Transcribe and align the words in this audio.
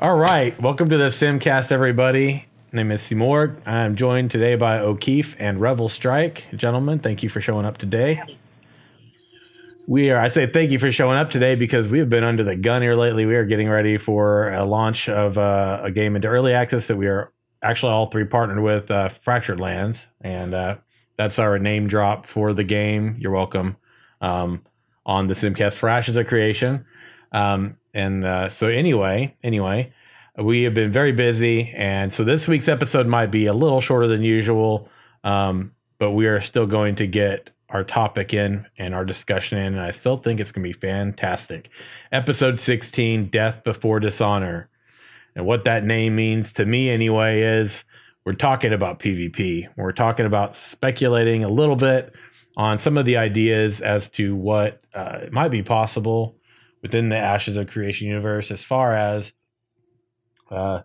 All 0.00 0.16
right, 0.16 0.60
welcome 0.62 0.88
to 0.90 0.96
the 0.96 1.08
Simcast, 1.08 1.72
everybody. 1.72 2.46
My 2.70 2.76
name 2.76 2.92
is 2.92 3.02
Seymour. 3.02 3.56
I'm 3.66 3.96
joined 3.96 4.30
today 4.30 4.54
by 4.54 4.78
O'Keefe 4.78 5.34
and 5.40 5.60
Revel 5.60 5.88
Strike. 5.88 6.44
Gentlemen, 6.54 7.00
thank 7.00 7.24
you 7.24 7.28
for 7.28 7.40
showing 7.40 7.66
up 7.66 7.78
today. 7.78 8.22
We 9.88 10.12
are, 10.12 10.20
I 10.20 10.28
say 10.28 10.46
thank 10.46 10.70
you 10.70 10.78
for 10.78 10.92
showing 10.92 11.18
up 11.18 11.32
today 11.32 11.56
because 11.56 11.88
we 11.88 11.98
have 11.98 12.08
been 12.08 12.22
under 12.22 12.44
the 12.44 12.54
gun 12.54 12.80
here 12.80 12.94
lately. 12.94 13.26
We 13.26 13.34
are 13.34 13.44
getting 13.44 13.68
ready 13.68 13.98
for 13.98 14.52
a 14.52 14.64
launch 14.64 15.08
of 15.08 15.36
uh, 15.36 15.80
a 15.82 15.90
game 15.90 16.14
into 16.14 16.28
early 16.28 16.52
access 16.52 16.86
that 16.86 16.96
we 16.96 17.08
are 17.08 17.32
actually 17.64 17.90
all 17.90 18.06
three 18.06 18.24
partnered 18.24 18.60
with 18.60 18.92
uh, 18.92 19.08
Fractured 19.08 19.58
Lands. 19.58 20.06
And 20.20 20.54
uh, 20.54 20.76
that's 21.16 21.40
our 21.40 21.58
name 21.58 21.88
drop 21.88 22.24
for 22.24 22.52
the 22.52 22.62
game. 22.62 23.16
You're 23.18 23.32
welcome 23.32 23.76
um, 24.20 24.62
on 25.04 25.26
the 25.26 25.34
Simcast 25.34 25.74
for 25.74 25.88
Ashes 25.88 26.16
of 26.16 26.28
Creation. 26.28 26.84
Um, 27.32 27.76
and 27.94 28.24
uh, 28.24 28.48
so 28.48 28.68
anyway, 28.68 29.34
anyway, 29.42 29.92
we 30.36 30.62
have 30.62 30.74
been 30.74 30.92
very 30.92 31.12
busy, 31.12 31.72
and 31.76 32.12
so 32.12 32.24
this 32.24 32.46
week's 32.46 32.68
episode 32.68 33.06
might 33.06 33.26
be 33.26 33.46
a 33.46 33.52
little 33.52 33.80
shorter 33.80 34.06
than 34.06 34.22
usual, 34.22 34.88
um, 35.24 35.72
but 35.98 36.12
we 36.12 36.26
are 36.26 36.40
still 36.40 36.66
going 36.66 36.94
to 36.96 37.06
get 37.06 37.50
our 37.70 37.84
topic 37.84 38.32
in 38.32 38.66
and 38.78 38.94
our 38.94 39.04
discussion 39.04 39.58
in, 39.58 39.74
and 39.74 39.80
I 39.82 39.90
still 39.90 40.16
think 40.16 40.40
it's 40.40 40.52
going 40.52 40.62
to 40.62 40.68
be 40.68 40.78
fantastic. 40.78 41.70
Episode 42.12 42.60
16, 42.60 43.28
Death 43.28 43.62
Before 43.64 44.00
Dishonor. 44.00 44.68
And 45.34 45.44
what 45.44 45.64
that 45.64 45.84
name 45.84 46.16
means 46.16 46.52
to 46.54 46.64
me, 46.64 46.88
anyway, 46.88 47.42
is 47.42 47.84
we're 48.24 48.32
talking 48.32 48.72
about 48.72 49.00
PvP. 49.00 49.68
We're 49.76 49.92
talking 49.92 50.26
about 50.26 50.56
speculating 50.56 51.44
a 51.44 51.48
little 51.48 51.76
bit 51.76 52.14
on 52.56 52.78
some 52.78 52.96
of 52.96 53.06
the 53.06 53.16
ideas 53.16 53.80
as 53.80 54.08
to 54.10 54.34
what 54.34 54.82
uh, 54.94 55.20
might 55.30 55.50
be 55.50 55.62
possible 55.62 56.37
within 56.82 57.08
the 57.08 57.16
Ashes 57.16 57.56
of 57.56 57.68
Creation 57.68 58.06
universe 58.08 58.50
as 58.50 58.64
far 58.64 58.94
as 58.94 59.32
uh, 60.50 60.82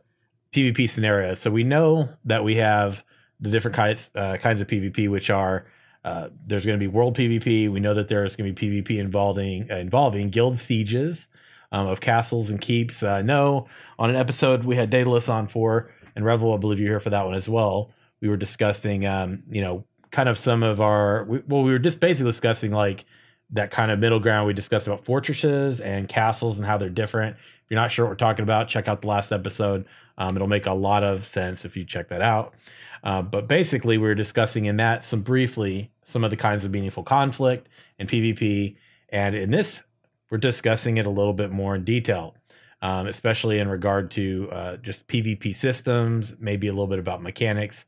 PvP 0.51 0.89
scenarios. 0.89 1.39
So 1.39 1.51
we 1.51 1.63
know 1.63 2.09
that 2.25 2.43
we 2.43 2.55
have 2.55 3.03
the 3.39 3.49
different 3.49 3.75
kinds 3.75 4.11
uh, 4.15 4.37
kinds 4.37 4.61
of 4.61 4.67
PvP, 4.67 5.09
which 5.09 5.29
are 5.29 5.65
uh, 6.05 6.29
there's 6.45 6.65
going 6.65 6.77
to 6.77 6.83
be 6.83 6.87
world 6.87 7.17
PvP. 7.17 7.71
We 7.71 7.79
know 7.79 7.93
that 7.93 8.07
there's 8.07 8.35
going 8.35 8.53
to 8.53 8.61
be 8.61 8.81
PvP 8.81 8.99
involving 8.99 9.71
uh, 9.71 9.77
involving 9.77 10.29
guild 10.29 10.59
sieges 10.59 11.27
um, 11.71 11.87
of 11.87 12.01
castles 12.01 12.49
and 12.49 12.61
keeps. 12.61 13.03
Uh, 13.03 13.21
no, 13.21 13.67
on 13.99 14.09
an 14.09 14.15
episode 14.15 14.63
we 14.63 14.75
had 14.75 14.89
Daedalus 14.89 15.29
on 15.29 15.47
for, 15.47 15.91
and 16.15 16.23
Revel, 16.23 16.53
I 16.53 16.57
believe 16.57 16.79
you're 16.79 16.89
here 16.89 16.99
for 16.99 17.09
that 17.09 17.25
one 17.25 17.35
as 17.35 17.49
well. 17.49 17.91
We 18.21 18.29
were 18.29 18.37
discussing, 18.37 19.05
um, 19.05 19.43
you 19.49 19.61
know, 19.61 19.85
kind 20.11 20.29
of 20.29 20.37
some 20.37 20.63
of 20.63 20.79
our. 20.79 21.25
We, 21.25 21.39
well, 21.47 21.63
we 21.63 21.71
were 21.71 21.79
just 21.79 21.99
basically 21.99 22.31
discussing 22.31 22.71
like 22.71 23.05
that 23.53 23.71
kind 23.71 23.91
of 23.91 23.99
middle 23.99 24.19
ground. 24.19 24.47
We 24.47 24.53
discussed 24.53 24.87
about 24.87 25.05
fortresses 25.05 25.79
and 25.79 26.09
castles 26.09 26.57
and 26.57 26.67
how 26.67 26.77
they're 26.77 26.89
different. 26.89 27.35
If 27.35 27.69
you're 27.69 27.79
not 27.79 27.91
sure 27.91 28.05
what 28.05 28.11
we're 28.11 28.15
talking 28.15 28.43
about, 28.43 28.67
check 28.67 28.87
out 28.87 29.01
the 29.01 29.07
last 29.07 29.31
episode. 29.31 29.85
Um, 30.17 30.35
it'll 30.35 30.47
make 30.47 30.65
a 30.65 30.73
lot 30.73 31.03
of 31.03 31.25
sense 31.27 31.63
if 31.63 31.77
you 31.77 31.85
check 31.85 32.09
that 32.09 32.21
out. 32.21 32.55
Uh, 33.03 33.21
but 33.21 33.47
basically, 33.47 33.97
we 33.97 34.07
were 34.07 34.15
discussing 34.15 34.65
in 34.65 34.77
that 34.77 35.05
some 35.05 35.21
briefly 35.21 35.91
some 36.05 36.23
of 36.23 36.31
the 36.31 36.37
kinds 36.37 36.65
of 36.65 36.71
meaningful 36.71 37.03
conflict 37.03 37.69
and 37.99 38.09
PvP. 38.09 38.75
And 39.09 39.35
in 39.35 39.51
this, 39.51 39.81
we're 40.29 40.37
discussing 40.37 40.97
it 40.97 41.05
a 41.05 41.09
little 41.09 41.33
bit 41.33 41.51
more 41.51 41.75
in 41.75 41.85
detail, 41.85 42.35
um, 42.81 43.07
especially 43.07 43.59
in 43.59 43.67
regard 43.67 44.11
to 44.11 44.49
uh, 44.51 44.77
just 44.77 45.07
PvP 45.07 45.55
systems, 45.55 46.33
maybe 46.39 46.67
a 46.67 46.71
little 46.71 46.87
bit 46.87 46.99
about 46.99 47.21
mechanics. 47.21 47.85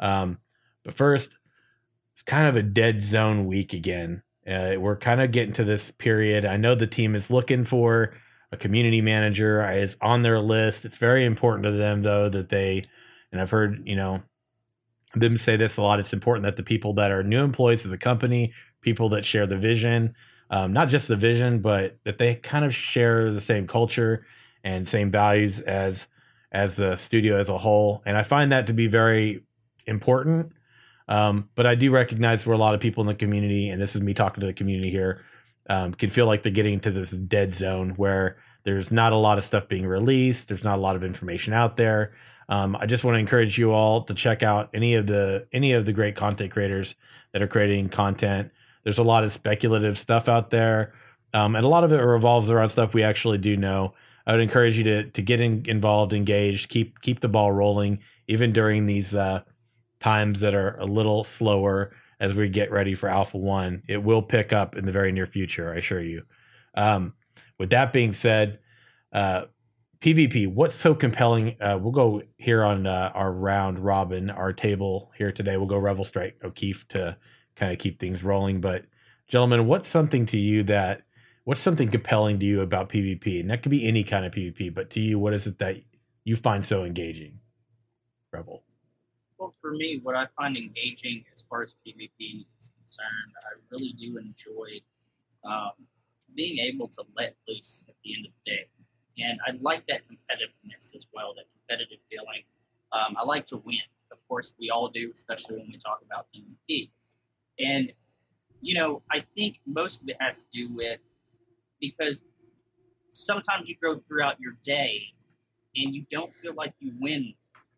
Um, 0.00 0.38
but 0.84 0.94
first, 0.94 1.36
it's 2.14 2.22
kind 2.22 2.48
of 2.48 2.56
a 2.56 2.62
dead 2.62 3.02
zone 3.02 3.46
week 3.46 3.72
again 3.72 4.22
uh, 4.48 4.74
we're 4.78 4.96
kind 4.96 5.20
of 5.20 5.32
getting 5.32 5.54
to 5.54 5.64
this 5.64 5.90
period. 5.90 6.44
I 6.44 6.56
know 6.56 6.74
the 6.74 6.86
team 6.86 7.14
is 7.14 7.30
looking 7.30 7.64
for 7.64 8.14
a 8.52 8.56
community 8.56 9.00
manager. 9.00 9.60
It's 9.62 9.96
on 10.00 10.22
their 10.22 10.40
list. 10.40 10.84
It's 10.84 10.96
very 10.96 11.24
important 11.24 11.64
to 11.64 11.72
them, 11.72 12.02
though, 12.02 12.28
that 12.28 12.48
they, 12.48 12.84
and 13.32 13.40
I've 13.40 13.50
heard, 13.50 13.82
you 13.84 13.96
know, 13.96 14.22
them 15.14 15.36
say 15.36 15.56
this 15.56 15.76
a 15.76 15.82
lot. 15.82 15.98
It's 15.98 16.12
important 16.12 16.44
that 16.44 16.56
the 16.56 16.62
people 16.62 16.92
that 16.94 17.10
are 17.10 17.22
new 17.22 17.42
employees 17.42 17.84
of 17.84 17.90
the 17.90 17.98
company, 17.98 18.52
people 18.82 19.08
that 19.10 19.24
share 19.24 19.46
the 19.46 19.58
vision, 19.58 20.14
um, 20.50 20.72
not 20.72 20.88
just 20.88 21.08
the 21.08 21.16
vision, 21.16 21.60
but 21.60 21.98
that 22.04 22.18
they 22.18 22.36
kind 22.36 22.64
of 22.64 22.74
share 22.74 23.32
the 23.32 23.40
same 23.40 23.66
culture 23.66 24.26
and 24.62 24.88
same 24.88 25.10
values 25.10 25.60
as 25.60 26.06
as 26.52 26.76
the 26.76 26.96
studio 26.96 27.38
as 27.38 27.48
a 27.48 27.58
whole. 27.58 28.02
And 28.06 28.16
I 28.16 28.22
find 28.22 28.52
that 28.52 28.68
to 28.68 28.72
be 28.72 28.86
very 28.86 29.42
important 29.86 30.52
um, 31.08 31.48
but 31.54 31.66
I 31.66 31.74
do 31.74 31.90
recognize 31.90 32.44
where 32.44 32.54
a 32.54 32.58
lot 32.58 32.74
of 32.74 32.80
people 32.80 33.02
in 33.02 33.06
the 33.06 33.14
community, 33.14 33.68
and 33.68 33.80
this 33.80 33.94
is 33.94 34.02
me 34.02 34.14
talking 34.14 34.40
to 34.40 34.46
the 34.46 34.52
community 34.52 34.90
here, 34.90 35.24
um, 35.68 35.94
can 35.94 36.10
feel 36.10 36.26
like 36.26 36.42
they're 36.42 36.52
getting 36.52 36.74
into 36.74 36.90
this 36.90 37.10
dead 37.10 37.54
zone 37.54 37.90
where 37.96 38.36
there's 38.64 38.90
not 38.90 39.12
a 39.12 39.16
lot 39.16 39.38
of 39.38 39.44
stuff 39.44 39.68
being 39.68 39.86
released. 39.86 40.48
There's 40.48 40.64
not 40.64 40.78
a 40.78 40.80
lot 40.80 40.96
of 40.96 41.04
information 41.04 41.52
out 41.52 41.76
there. 41.76 42.14
Um, 42.48 42.76
I 42.76 42.86
just 42.86 43.04
want 43.04 43.16
to 43.16 43.20
encourage 43.20 43.58
you 43.58 43.72
all 43.72 44.02
to 44.04 44.14
check 44.14 44.42
out 44.42 44.70
any 44.74 44.94
of 44.94 45.06
the 45.06 45.46
any 45.52 45.72
of 45.72 45.84
the 45.84 45.92
great 45.92 46.16
content 46.16 46.52
creators 46.52 46.94
that 47.32 47.42
are 47.42 47.48
creating 47.48 47.88
content. 47.88 48.50
There's 48.84 48.98
a 48.98 49.04
lot 49.04 49.24
of 49.24 49.32
speculative 49.32 49.98
stuff 49.98 50.28
out 50.28 50.50
there, 50.50 50.94
um, 51.34 51.56
and 51.56 51.64
a 51.64 51.68
lot 51.68 51.82
of 51.82 51.92
it 51.92 51.96
revolves 51.96 52.50
around 52.50 52.70
stuff 52.70 52.94
we 52.94 53.02
actually 53.02 53.38
do 53.38 53.56
know. 53.56 53.94
I 54.26 54.32
would 54.32 54.40
encourage 54.40 54.78
you 54.78 54.84
to 54.84 55.10
to 55.10 55.22
get 55.22 55.40
in, 55.40 55.64
involved, 55.66 56.12
engaged, 56.12 56.68
keep 56.68 57.00
keep 57.00 57.20
the 57.20 57.28
ball 57.28 57.50
rolling, 57.50 58.00
even 58.28 58.52
during 58.52 58.86
these 58.86 59.14
uh, 59.14 59.42
times 60.06 60.38
that 60.38 60.54
are 60.54 60.76
a 60.78 60.84
little 60.84 61.24
slower 61.24 61.90
as 62.20 62.32
we 62.32 62.48
get 62.48 62.70
ready 62.70 62.94
for 62.94 63.08
Alpha 63.08 63.36
1. 63.36 63.82
It 63.88 64.00
will 64.00 64.22
pick 64.22 64.52
up 64.52 64.76
in 64.76 64.86
the 64.86 64.92
very 64.92 65.10
near 65.10 65.26
future, 65.26 65.72
I 65.74 65.78
assure 65.78 66.00
you. 66.00 66.22
Um, 66.76 67.12
with 67.58 67.70
that 67.70 67.92
being 67.92 68.12
said, 68.12 68.60
uh, 69.12 69.46
PvP, 70.00 70.46
what's 70.46 70.76
so 70.76 70.94
compelling? 70.94 71.56
Uh, 71.60 71.76
we'll 71.82 71.90
go 71.90 72.22
here 72.36 72.62
on 72.62 72.86
uh, 72.86 73.10
our 73.14 73.32
round 73.32 73.80
robin, 73.80 74.30
our 74.30 74.52
table 74.52 75.10
here 75.18 75.32
today. 75.32 75.56
We'll 75.56 75.66
go 75.66 75.76
Revel 75.76 76.04
Strike 76.04 76.36
O'Keefe 76.44 76.86
to 76.90 77.16
kind 77.56 77.72
of 77.72 77.80
keep 77.80 77.98
things 77.98 78.22
rolling. 78.22 78.60
But, 78.60 78.84
gentlemen, 79.26 79.66
what's 79.66 79.90
something 79.90 80.24
to 80.26 80.38
you 80.38 80.62
that, 80.64 81.02
what's 81.42 81.60
something 81.60 81.90
compelling 81.90 82.38
to 82.38 82.46
you 82.46 82.60
about 82.60 82.90
PvP? 82.90 83.40
And 83.40 83.50
that 83.50 83.64
could 83.64 83.70
be 83.70 83.88
any 83.88 84.04
kind 84.04 84.24
of 84.24 84.32
PvP, 84.32 84.72
but 84.72 84.90
to 84.90 85.00
you, 85.00 85.18
what 85.18 85.34
is 85.34 85.48
it 85.48 85.58
that 85.58 85.78
you 86.22 86.36
find 86.36 86.64
so 86.64 86.84
engaging? 86.84 87.40
Revel. 88.32 88.62
Well, 89.38 89.54
for 89.60 89.72
me, 89.72 90.00
what 90.02 90.14
I 90.14 90.26
find 90.36 90.56
engaging 90.56 91.24
as 91.32 91.44
far 91.48 91.62
as 91.62 91.74
PvP 91.86 92.46
is 92.58 92.70
concerned, 92.78 93.32
I 93.36 93.58
really 93.70 93.92
do 93.92 94.16
enjoy 94.16 94.80
um, 95.44 95.72
being 96.34 96.58
able 96.58 96.88
to 96.88 97.02
let 97.16 97.34
loose 97.46 97.84
at 97.88 97.94
the 98.02 98.14
end 98.14 98.26
of 98.26 98.32
the 98.44 98.50
day. 98.50 98.68
And 99.18 99.38
I 99.46 99.58
like 99.60 99.86
that 99.88 100.02
competitiveness 100.04 100.94
as 100.94 101.06
well, 101.12 101.34
that 101.36 101.44
competitive 101.52 101.98
feeling. 102.10 102.42
Um, 102.92 103.16
I 103.20 103.24
like 103.24 103.46
to 103.46 103.58
win. 103.58 103.80
Of 104.10 104.18
course, 104.28 104.54
we 104.58 104.70
all 104.70 104.88
do, 104.88 105.10
especially 105.12 105.58
when 105.58 105.66
we 105.68 105.78
talk 105.78 106.00
about 106.04 106.26
PvP. 106.34 106.90
And, 107.58 107.92
you 108.60 108.74
know, 108.74 109.02
I 109.10 109.22
think 109.34 109.60
most 109.66 110.02
of 110.02 110.08
it 110.08 110.16
has 110.20 110.44
to 110.44 110.48
do 110.52 110.74
with 110.74 111.00
because 111.80 112.22
sometimes 113.10 113.68
you 113.68 113.76
go 113.82 114.00
throughout 114.08 114.40
your 114.40 114.56
day 114.62 115.02
and 115.74 115.94
you 115.94 116.04
don't 116.10 116.32
feel 116.42 116.54
like 116.54 116.74
you 116.80 116.92
win 117.00 117.34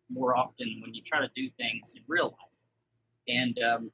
more 0.09 0.35
often 0.35 0.79
when 0.81 0.93
you 0.93 1.01
try 1.01 1.19
to 1.19 1.29
do 1.35 1.49
things 1.57 1.93
in 1.95 2.01
real 2.07 2.25
life. 2.25 2.49
And 3.27 3.59
um, 3.59 3.91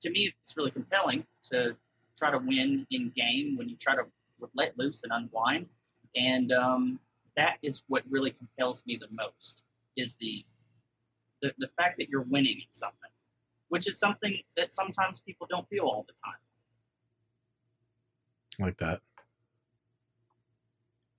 to 0.00 0.10
me, 0.10 0.32
it's 0.42 0.56
really 0.56 0.70
compelling 0.70 1.24
to 1.50 1.76
try 2.16 2.30
to 2.30 2.38
win 2.38 2.86
in 2.90 3.12
game 3.14 3.56
when 3.56 3.68
you 3.68 3.76
try 3.76 3.94
to 3.94 4.04
let 4.54 4.76
loose 4.78 5.02
and 5.02 5.12
unwind. 5.12 5.66
And 6.16 6.52
um, 6.52 6.98
that 7.36 7.58
is 7.62 7.82
what 7.88 8.02
really 8.08 8.30
compels 8.30 8.84
me 8.86 8.98
the 9.00 9.08
most 9.12 9.62
is 9.96 10.14
the, 10.14 10.44
the 11.42 11.52
the 11.58 11.68
fact 11.76 11.98
that 11.98 12.08
you're 12.08 12.22
winning 12.22 12.58
at 12.58 12.74
something, 12.74 13.10
which 13.68 13.86
is 13.86 13.98
something 13.98 14.38
that 14.56 14.74
sometimes 14.74 15.20
people 15.20 15.46
don't 15.48 15.68
feel 15.68 15.84
all 15.84 16.04
the 16.06 16.14
time. 16.24 16.40
Like 18.58 18.78
that. 18.78 19.00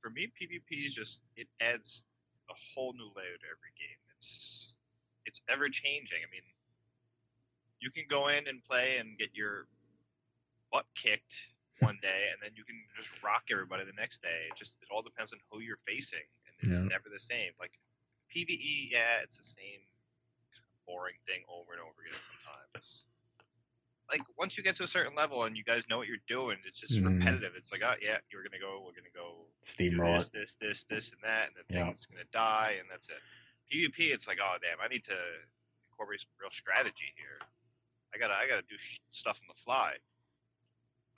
For 0.01 0.09
me, 0.09 0.31
PvP 0.39 0.88
is 0.88 0.93
just 0.93 1.21
it 1.35 1.47
adds 1.61 2.03
a 2.49 2.53
whole 2.73 2.93
new 2.93 3.05
layer 3.15 3.38
to 3.38 3.47
every 3.47 3.71
game 3.79 4.00
it's 4.21 4.75
it's 5.25 5.41
ever 5.50 5.69
changing. 5.69 6.21
I 6.21 6.29
mean, 6.29 6.45
you 7.79 7.89
can 7.89 8.06
go 8.09 8.29
in 8.29 8.47
and 8.47 8.63
play 8.63 8.97
and 9.00 9.18
get 9.18 9.33
your 9.33 9.65
butt 10.71 10.85
kicked 10.95 11.33
one 11.79 11.97
day, 12.01 12.29
and 12.29 12.38
then 12.41 12.51
you 12.56 12.63
can 12.63 12.77
just 12.95 13.09
rock 13.23 13.50
everybody 13.51 13.83
the 13.83 13.97
next 13.97 14.21
day. 14.21 14.50
It 14.50 14.57
just 14.57 14.77
it 14.81 14.88
all 14.94 15.01
depends 15.01 15.33
on 15.33 15.39
who 15.50 15.59
you're 15.62 15.81
facing, 15.88 16.25
and 16.45 16.69
it's 16.69 16.79
yeah. 16.79 16.94
never 16.94 17.09
the 17.12 17.19
same. 17.19 17.51
Like 17.59 17.73
PVE, 18.29 18.94
yeah, 18.94 19.25
it's 19.25 19.38
the 19.38 19.44
same 19.44 19.81
boring 20.85 21.17
thing 21.25 21.41
over 21.50 21.74
and 21.74 21.81
over 21.81 21.97
again 22.06 22.21
sometimes. 22.21 23.06
Like 24.09 24.21
once 24.38 24.57
you 24.57 24.63
get 24.63 24.75
to 24.75 24.83
a 24.83 24.91
certain 24.91 25.15
level 25.15 25.45
and 25.45 25.56
you 25.56 25.63
guys 25.63 25.83
know 25.89 25.97
what 25.97 26.07
you're 26.07 26.25
doing, 26.27 26.57
it's 26.67 26.81
just 26.81 27.00
mm. 27.00 27.07
repetitive. 27.07 27.53
It's 27.56 27.71
like, 27.71 27.81
oh 27.81 27.95
yeah, 28.01 28.17
you're 28.29 28.44
gonna 28.44 28.59
go, 28.59 28.83
we're 28.83 28.91
gonna 28.91 29.15
go 29.15 29.47
steamroll 29.63 30.19
this, 30.19 30.29
this, 30.29 30.57
this, 30.59 30.83
this, 30.83 31.12
and 31.15 31.21
that, 31.24 31.47
and 31.47 31.56
the 31.56 31.63
yeah. 31.74 31.85
thing's 31.85 32.06
gonna 32.06 32.27
die, 32.33 32.75
and 32.77 32.89
that's 32.91 33.07
it. 33.07 33.24
PvP, 33.71 34.13
it's 34.13 34.27
like, 34.27 34.39
oh 34.44 34.57
damn, 34.62 34.79
I 34.83 34.88
need 34.88 35.03
to 35.06 35.15
incorporate 35.91 36.21
some 36.21 36.29
real 36.41 36.51
strategy 36.51 37.13
here. 37.15 37.39
I 38.13 38.18
gotta, 38.18 38.33
I 38.33 38.47
gotta 38.47 38.63
do 38.69 38.75
sh- 38.77 39.00
stuff 39.12 39.38
on 39.41 39.47
the 39.56 39.62
fly. 39.63 39.94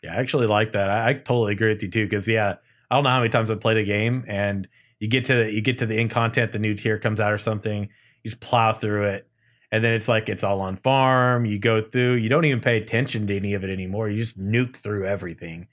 Yeah, 0.03 0.13
I 0.13 0.17
actually 0.17 0.47
like 0.47 0.73
that. 0.73 0.89
I, 0.89 1.09
I 1.09 1.13
totally 1.13 1.53
agree 1.53 1.69
with 1.73 1.81
you 1.81 1.89
too. 1.89 2.05
Because 2.05 2.27
yeah, 2.27 2.55
I 2.91 2.95
don't 2.95 3.03
know 3.03 3.09
how 3.09 3.19
many 3.19 3.29
times 3.29 3.49
I've 3.49 3.61
played 3.61 3.77
a 3.77 3.83
game 3.83 4.25
and 4.27 4.67
You 4.99 5.09
get 5.09 5.25
to 5.25 5.35
the, 5.43 5.51
you 5.51 5.61
get 5.61 5.79
to 5.79 5.85
the 5.85 5.97
end 5.99 6.11
content, 6.11 6.53
the 6.53 6.59
new 6.59 6.75
tier 6.75 6.97
comes 6.97 7.19
out 7.19 7.33
or 7.33 7.37
something. 7.37 7.89
You 8.23 8.29
just 8.29 8.39
plow 8.39 8.71
through 8.73 9.03
it, 9.07 9.27
and 9.71 9.83
then 9.83 9.93
it's 9.93 10.07
like 10.07 10.29
it's 10.29 10.43
all 10.43 10.61
on 10.61 10.77
farm. 10.77 11.45
You 11.45 11.59
go 11.59 11.81
through. 11.81 12.15
You 12.15 12.29
don't 12.29 12.45
even 12.45 12.61
pay 12.61 12.77
attention 12.77 13.27
to 13.27 13.35
any 13.35 13.53
of 13.53 13.65
it 13.65 13.69
anymore. 13.69 14.09
You 14.09 14.23
just 14.23 14.39
nuke 14.39 14.77
through 14.77 15.05
everything, 15.05 15.67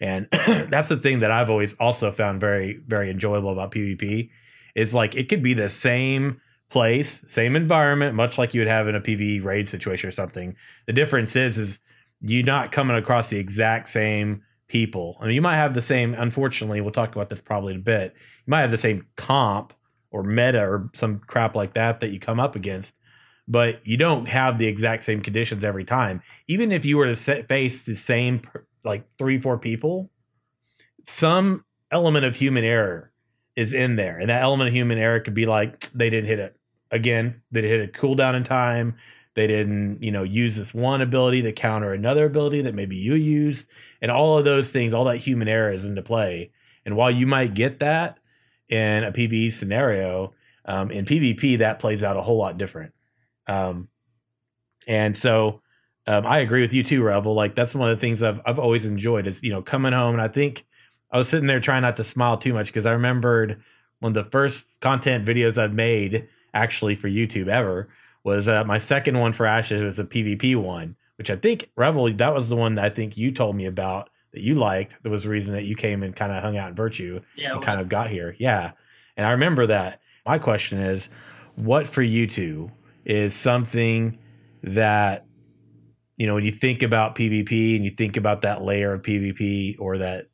and 0.00 0.28
that's 0.70 0.88
the 0.88 0.98
thing 0.98 1.20
that 1.20 1.30
I've 1.30 1.48
always 1.48 1.72
also 1.80 2.12
found 2.12 2.40
very 2.40 2.80
very 2.86 3.08
enjoyable 3.10 3.52
about 3.52 3.70
PvP. 3.72 4.28
Is 4.74 4.94
like 4.94 5.14
it 5.14 5.28
could 5.28 5.42
be 5.42 5.54
the 5.54 5.70
same 5.70 6.40
place, 6.70 7.24
same 7.28 7.56
environment, 7.56 8.14
much 8.14 8.38
like 8.38 8.54
you 8.54 8.60
would 8.60 8.68
have 8.68 8.88
in 8.88 8.94
a 8.94 9.00
PVE 9.00 9.44
raid 9.44 9.68
situation 9.68 10.08
or 10.08 10.12
something. 10.12 10.56
The 10.86 10.92
difference 10.92 11.36
is 11.36 11.58
is 11.58 11.78
you're 12.20 12.44
not 12.44 12.72
coming 12.72 12.96
across 12.96 13.28
the 13.28 13.38
exact 13.38 13.88
same 13.88 14.42
people. 14.68 15.16
I 15.20 15.26
mean, 15.26 15.34
you 15.34 15.42
might 15.42 15.56
have 15.56 15.74
the 15.74 15.82
same. 15.82 16.14
Unfortunately, 16.14 16.80
we'll 16.80 16.92
talk 16.92 17.14
about 17.14 17.30
this 17.30 17.40
probably 17.40 17.74
in 17.74 17.80
a 17.80 17.82
bit. 17.82 18.14
You 18.14 18.50
might 18.50 18.62
have 18.62 18.70
the 18.70 18.78
same 18.78 19.06
comp 19.16 19.72
or 20.10 20.22
meta 20.22 20.60
or 20.60 20.90
some 20.94 21.20
crap 21.20 21.54
like 21.54 21.74
that 21.74 22.00
that 22.00 22.10
you 22.10 22.20
come 22.20 22.40
up 22.40 22.56
against, 22.56 22.94
but 23.46 23.86
you 23.86 23.96
don't 23.96 24.26
have 24.26 24.58
the 24.58 24.66
exact 24.66 25.02
same 25.02 25.22
conditions 25.22 25.64
every 25.64 25.84
time. 25.84 26.22
Even 26.48 26.72
if 26.72 26.84
you 26.84 26.96
were 26.96 27.06
to 27.06 27.16
set, 27.16 27.48
face 27.48 27.84
the 27.84 27.94
same 27.94 28.42
like 28.84 29.04
three 29.18 29.40
four 29.40 29.58
people, 29.58 30.10
some 31.04 31.64
element 31.90 32.24
of 32.24 32.36
human 32.36 32.64
error 32.64 33.12
is 33.58 33.72
in 33.72 33.96
there, 33.96 34.18
and 34.18 34.30
that 34.30 34.42
element 34.42 34.68
of 34.68 34.74
human 34.74 34.98
error 34.98 35.20
could 35.20 35.34
be 35.34 35.46
like 35.46 35.90
they 35.92 36.10
didn't 36.10 36.28
hit 36.28 36.38
it 36.38 36.56
again. 36.90 37.42
They 37.50 37.60
didn't 37.60 37.80
hit 37.80 37.96
a 37.96 37.98
cooldown 38.00 38.34
in 38.34 38.44
time 38.44 38.96
they 39.38 39.46
didn't, 39.46 40.02
you 40.02 40.10
know, 40.10 40.24
use 40.24 40.56
this 40.56 40.74
one 40.74 41.00
ability 41.00 41.42
to 41.42 41.52
counter 41.52 41.92
another 41.92 42.26
ability 42.26 42.62
that 42.62 42.74
maybe 42.74 42.96
you 42.96 43.14
used. 43.14 43.68
And 44.02 44.10
all 44.10 44.36
of 44.36 44.44
those 44.44 44.72
things, 44.72 44.92
all 44.92 45.04
that 45.04 45.18
human 45.18 45.46
error 45.46 45.72
is 45.72 45.84
into 45.84 46.02
play. 46.02 46.50
And 46.84 46.96
while 46.96 47.12
you 47.12 47.24
might 47.24 47.54
get 47.54 47.78
that 47.78 48.18
in 48.68 49.04
a 49.04 49.12
PvE 49.12 49.52
scenario, 49.52 50.34
um, 50.64 50.90
in 50.90 51.04
PvP, 51.04 51.58
that 51.58 51.78
plays 51.78 52.02
out 52.02 52.16
a 52.16 52.20
whole 52.20 52.36
lot 52.36 52.58
different. 52.58 52.92
Um, 53.46 53.86
and 54.88 55.16
so 55.16 55.62
um, 56.08 56.26
I 56.26 56.40
agree 56.40 56.62
with 56.62 56.74
you 56.74 56.82
too, 56.82 57.04
Revel. 57.04 57.34
Like 57.34 57.54
that's 57.54 57.76
one 57.76 57.88
of 57.88 57.96
the 57.96 58.00
things 58.00 58.24
I've 58.24 58.40
I've 58.44 58.58
always 58.58 58.86
enjoyed 58.86 59.28
is 59.28 59.40
you 59.44 59.50
know 59.50 59.62
coming 59.62 59.92
home 59.92 60.14
and 60.14 60.20
I 60.20 60.26
think 60.26 60.66
I 61.10 61.18
was 61.18 61.28
sitting 61.28 61.46
there 61.46 61.60
trying 61.60 61.82
not 61.82 61.96
to 61.96 62.04
smile 62.04 62.36
too 62.36 62.52
much 62.52 62.66
because 62.66 62.86
I 62.86 62.92
remembered 62.92 63.62
one 64.00 64.16
of 64.16 64.24
the 64.24 64.30
first 64.30 64.66
content 64.80 65.26
videos 65.26 65.58
I've 65.58 65.72
made 65.72 66.28
actually 66.54 66.94
for 66.94 67.08
YouTube 67.08 67.48
ever 67.48 67.88
was 68.24 68.48
uh, 68.48 68.64
my 68.64 68.78
second 68.78 69.18
one 69.18 69.32
for 69.32 69.46
Ashes 69.46 69.82
was 69.82 69.98
a 69.98 70.04
PvP 70.04 70.56
one, 70.56 70.96
which 71.16 71.30
I 71.30 71.36
think 71.36 71.70
Revel 71.76 72.12
that 72.12 72.34
was 72.34 72.48
the 72.48 72.56
one 72.56 72.74
that 72.74 72.84
I 72.84 72.90
think 72.90 73.16
you 73.16 73.32
told 73.32 73.56
me 73.56 73.66
about 73.66 74.10
that 74.32 74.42
you 74.42 74.54
liked. 74.54 74.94
That 75.02 75.10
was 75.10 75.22
the 75.22 75.30
reason 75.30 75.54
that 75.54 75.64
you 75.64 75.74
came 75.74 76.02
and 76.02 76.14
kind 76.14 76.32
of 76.32 76.42
hung 76.42 76.56
out 76.56 76.68
in 76.68 76.74
Virtue 76.74 77.20
Yeah, 77.36 77.54
and 77.54 77.62
kind 77.62 77.80
of 77.80 77.88
got 77.88 78.10
here. 78.10 78.36
Yeah, 78.38 78.72
and 79.16 79.26
I 79.26 79.30
remember 79.30 79.66
that. 79.66 80.00
My 80.26 80.38
question 80.38 80.78
is, 80.78 81.08
what 81.56 81.88
for 81.88 82.02
you 82.02 82.26
two 82.26 82.70
is 83.04 83.34
something 83.34 84.18
that 84.62 85.24
you 86.18 86.26
know 86.26 86.34
when 86.34 86.44
you 86.44 86.52
think 86.52 86.82
about 86.82 87.14
PvP 87.14 87.76
and 87.76 87.84
you 87.84 87.90
think 87.90 88.16
about 88.16 88.42
that 88.42 88.62
layer 88.62 88.92
of 88.92 89.02
PvP 89.02 89.76
or 89.78 89.98
that 89.98 90.26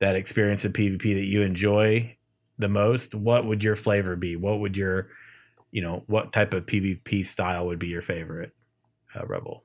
that 0.00 0.16
experience 0.16 0.64
of 0.64 0.72
PvP 0.72 1.14
that 1.14 1.26
you 1.26 1.42
enjoy 1.42 2.16
the 2.58 2.68
most, 2.68 3.14
what 3.14 3.46
would 3.46 3.62
your 3.62 3.76
flavor 3.76 4.16
be? 4.16 4.36
What 4.36 4.60
would 4.60 4.76
your 4.76 5.08
you 5.70 5.82
know, 5.82 6.02
what 6.06 6.32
type 6.32 6.52
of 6.52 6.66
PvP 6.66 7.26
style 7.26 7.66
would 7.66 7.78
be 7.78 7.88
your 7.88 8.02
favorite 8.02 8.52
uh, 9.14 9.24
Revel? 9.26 9.64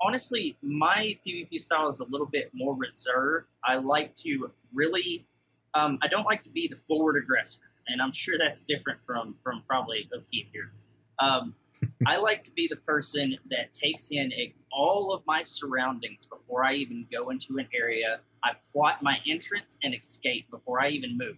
Honestly, 0.00 0.56
my 0.62 1.16
PvP 1.26 1.60
style 1.60 1.88
is 1.88 2.00
a 2.00 2.04
little 2.04 2.26
bit 2.26 2.50
more 2.52 2.74
reserved. 2.76 3.46
I 3.64 3.76
like 3.76 4.14
to 4.16 4.50
really, 4.72 5.26
um, 5.72 5.98
I 6.02 6.08
don't 6.08 6.24
like 6.24 6.42
to 6.42 6.50
be 6.50 6.68
the 6.68 6.76
forward 6.88 7.16
aggressor, 7.16 7.60
and 7.88 8.02
I'm 8.02 8.12
sure 8.12 8.36
that's 8.38 8.62
different 8.62 8.98
from 9.06 9.34
from 9.42 9.62
probably 9.66 10.08
O'Keefe 10.14 10.48
here. 10.52 10.72
Um, 11.20 11.54
I 12.06 12.18
like 12.18 12.42
to 12.42 12.50
be 12.50 12.68
the 12.68 12.76
person 12.76 13.36
that 13.50 13.72
takes 13.72 14.10
in 14.10 14.32
a, 14.32 14.52
all 14.74 15.12
of 15.12 15.22
my 15.26 15.42
surroundings 15.42 16.26
before 16.26 16.64
I 16.64 16.74
even 16.74 17.06
go 17.12 17.30
into 17.30 17.58
an 17.58 17.68
area. 17.74 18.20
I 18.42 18.50
plot 18.72 19.02
my 19.02 19.18
entrance 19.28 19.78
and 19.82 19.94
escape 19.94 20.50
before 20.50 20.82
I 20.82 20.88
even 20.88 21.16
move 21.16 21.36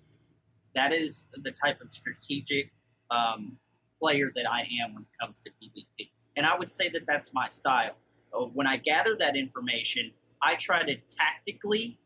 that 0.77 0.93
is 0.93 1.29
the 1.43 1.51
type 1.51 1.81
of 1.81 1.91
strategic 1.91 2.71
um, 3.11 3.57
player 3.99 4.31
that 4.37 4.49
I 4.49 4.61
am 4.85 4.95
when 4.95 5.03
it 5.03 5.09
comes 5.21 5.41
to 5.41 5.51
PvP. 5.51 6.11
And 6.37 6.47
I 6.47 6.57
would 6.57 6.71
say 6.71 6.89
that 6.91 7.07
that's 7.07 7.33
my 7.33 7.49
style. 7.49 7.97
Uh, 8.33 8.45
when 8.45 8.67
I 8.67 8.77
gather 8.77 9.17
that 9.19 9.37
information, 9.37 10.13
I 10.43 10.55
try 10.57 10.83
to 10.85 10.95
tactically 11.09 11.99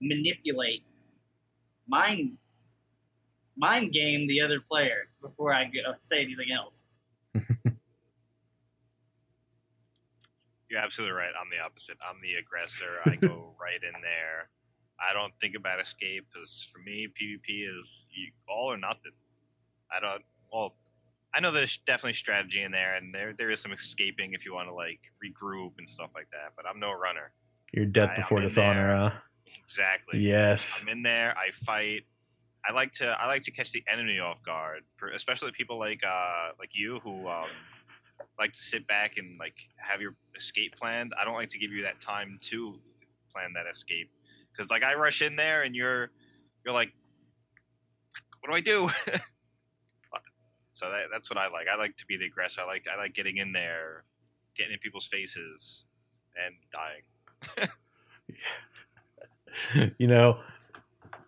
manipulate, 0.00 0.88
mind, 1.86 2.38
mind 3.56 3.92
game 3.92 4.26
the 4.26 4.40
other 4.40 4.60
player 4.60 5.08
before 5.20 5.52
I 5.52 5.64
go, 5.64 5.92
say 5.98 6.22
anything 6.22 6.48
else. 6.56 6.84
You're 10.70 10.80
absolutely 10.80 11.16
right. 11.16 11.32
I'm 11.38 11.50
the 11.50 11.62
opposite. 11.62 11.96
I'm 12.08 12.20
the 12.22 12.34
aggressor. 12.34 13.00
I 13.04 13.16
go 13.16 13.54
right 13.60 13.82
in 13.82 14.00
there. 14.00 14.48
I 15.00 15.12
don't 15.12 15.32
think 15.40 15.56
about 15.56 15.80
escape 15.80 16.26
because 16.32 16.68
for 16.72 16.78
me, 16.78 17.08
PvP 17.08 17.68
is 17.68 18.04
all 18.48 18.72
or 18.72 18.76
nothing. 18.76 19.12
I 19.92 19.98
don't. 19.98 20.22
Well, 20.52 20.74
I 21.34 21.40
know 21.40 21.50
there's 21.50 21.78
definitely 21.86 22.14
strategy 22.14 22.62
in 22.62 22.70
there, 22.70 22.96
and 22.96 23.12
there 23.12 23.32
there 23.36 23.50
is 23.50 23.60
some 23.60 23.72
escaping 23.72 24.34
if 24.34 24.44
you 24.44 24.54
want 24.54 24.68
to 24.68 24.74
like 24.74 25.00
regroup 25.24 25.72
and 25.78 25.88
stuff 25.88 26.10
like 26.14 26.28
that. 26.30 26.52
But 26.56 26.66
I'm 26.66 26.78
no 26.78 26.92
runner. 26.92 27.32
You're 27.72 27.86
death 27.86 28.10
I, 28.16 28.20
before 28.20 28.40
dishonor. 28.40 28.96
Huh? 28.96 29.10
Exactly. 29.62 30.20
Yes. 30.20 30.64
I'm 30.80 30.88
in 30.88 31.02
there. 31.02 31.34
I 31.36 31.50
fight. 31.64 32.02
I 32.68 32.72
like 32.72 32.92
to 32.94 33.06
I 33.06 33.26
like 33.26 33.42
to 33.42 33.50
catch 33.50 33.72
the 33.72 33.82
enemy 33.90 34.18
off 34.20 34.42
guard, 34.44 34.82
for 34.96 35.08
especially 35.08 35.50
people 35.52 35.78
like 35.78 36.02
uh 36.06 36.50
like 36.58 36.70
you 36.74 37.00
who 37.02 37.26
um 37.26 37.46
like 38.40 38.52
to 38.54 38.60
sit 38.60 38.86
back 38.88 39.18
and 39.18 39.38
like 39.38 39.54
have 39.76 40.00
your 40.00 40.14
escape 40.34 40.74
planned. 40.74 41.12
I 41.20 41.24
don't 41.24 41.34
like 41.34 41.50
to 41.50 41.58
give 41.58 41.70
you 41.70 41.82
that 41.82 42.00
time 42.00 42.38
to 42.42 42.74
plan 43.32 43.52
that 43.54 43.66
escape 43.70 44.10
because 44.50 44.70
like 44.70 44.82
I 44.82 44.94
rush 44.94 45.22
in 45.22 45.36
there 45.36 45.62
and 45.62 45.76
you're 45.76 46.10
you're 46.64 46.74
like, 46.74 46.92
what 48.40 48.50
do 48.50 48.56
I 48.56 48.60
do? 48.60 48.90
so 50.72 50.90
that, 50.90 51.08
that's 51.12 51.30
what 51.30 51.38
I 51.38 51.48
like. 51.48 51.66
I 51.72 51.76
like 51.76 51.96
to 51.98 52.06
be 52.06 52.16
the 52.16 52.26
aggressor. 52.26 52.62
I 52.62 52.64
like 52.64 52.86
I 52.92 52.96
like 52.96 53.14
getting 53.14 53.36
in 53.36 53.52
there, 53.52 54.04
getting 54.56 54.72
in 54.72 54.78
people's 54.78 55.06
faces, 55.06 55.84
and 56.44 56.54
dying. 56.72 57.68
you 59.98 60.06
know, 60.06 60.38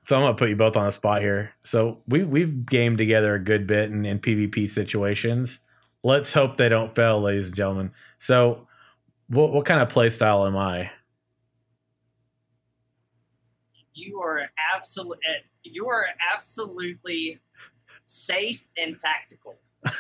so 0.07 0.17
I'm 0.17 0.23
gonna 0.23 0.35
put 0.35 0.49
you 0.49 0.57
both 0.57 0.77
on 0.77 0.87
the 0.87 0.93
spot 0.93 1.21
here. 1.21 1.53
So 1.63 1.99
we 2.09 2.25
we've 2.25 2.65
gamed 2.65 2.99
together 2.99 3.35
a 3.35 3.39
good 3.39 3.67
bit 3.67 3.91
in, 3.91 4.07
in 4.07 4.19
PvP 4.19 4.71
situations. 4.71 5.59
Let's 6.03 6.33
hope 6.33 6.57
they 6.57 6.69
don't 6.69 6.95
fail, 6.95 7.21
ladies 7.21 7.47
and 7.47 7.57
gentlemen. 7.57 7.93
So, 8.19 8.67
what 9.29 9.53
what 9.53 9.67
kind 9.67 9.81
of 9.81 9.89
play 9.89 10.11
style 10.11 10.47
am 10.47 10.57
I? 10.57 10.91
you 13.95 14.21
are 14.21 14.49
absolutely 14.75 15.19
you 15.65 15.89
are 15.89 16.07
absolutely 16.35 17.39
safe 18.05 18.67
and 18.77 18.99
tactical. 18.99 19.57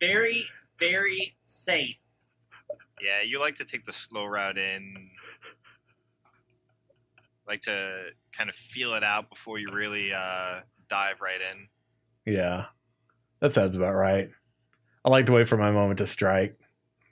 very, 0.00 0.46
very 0.78 1.34
safe. 1.44 1.96
Yeah, 3.00 3.22
you 3.22 3.40
like 3.40 3.56
to 3.56 3.64
take 3.64 3.84
the 3.84 3.92
slow 3.92 4.26
route 4.26 4.58
in. 4.58 4.94
Like 7.48 7.60
to 7.62 8.04
kind 8.36 8.48
of 8.48 8.54
feel 8.54 8.94
it 8.94 9.02
out 9.02 9.28
before 9.28 9.58
you 9.58 9.70
really 9.72 10.12
uh, 10.12 10.60
dive 10.88 11.20
right 11.20 11.40
in. 11.52 12.32
Yeah, 12.32 12.66
that 13.40 13.52
sounds 13.52 13.74
about 13.74 13.94
right. 13.94 14.30
I 15.04 15.10
like 15.10 15.26
to 15.26 15.32
wait 15.32 15.48
for 15.48 15.56
my 15.56 15.70
moment 15.70 15.98
to 15.98 16.06
strike, 16.06 16.58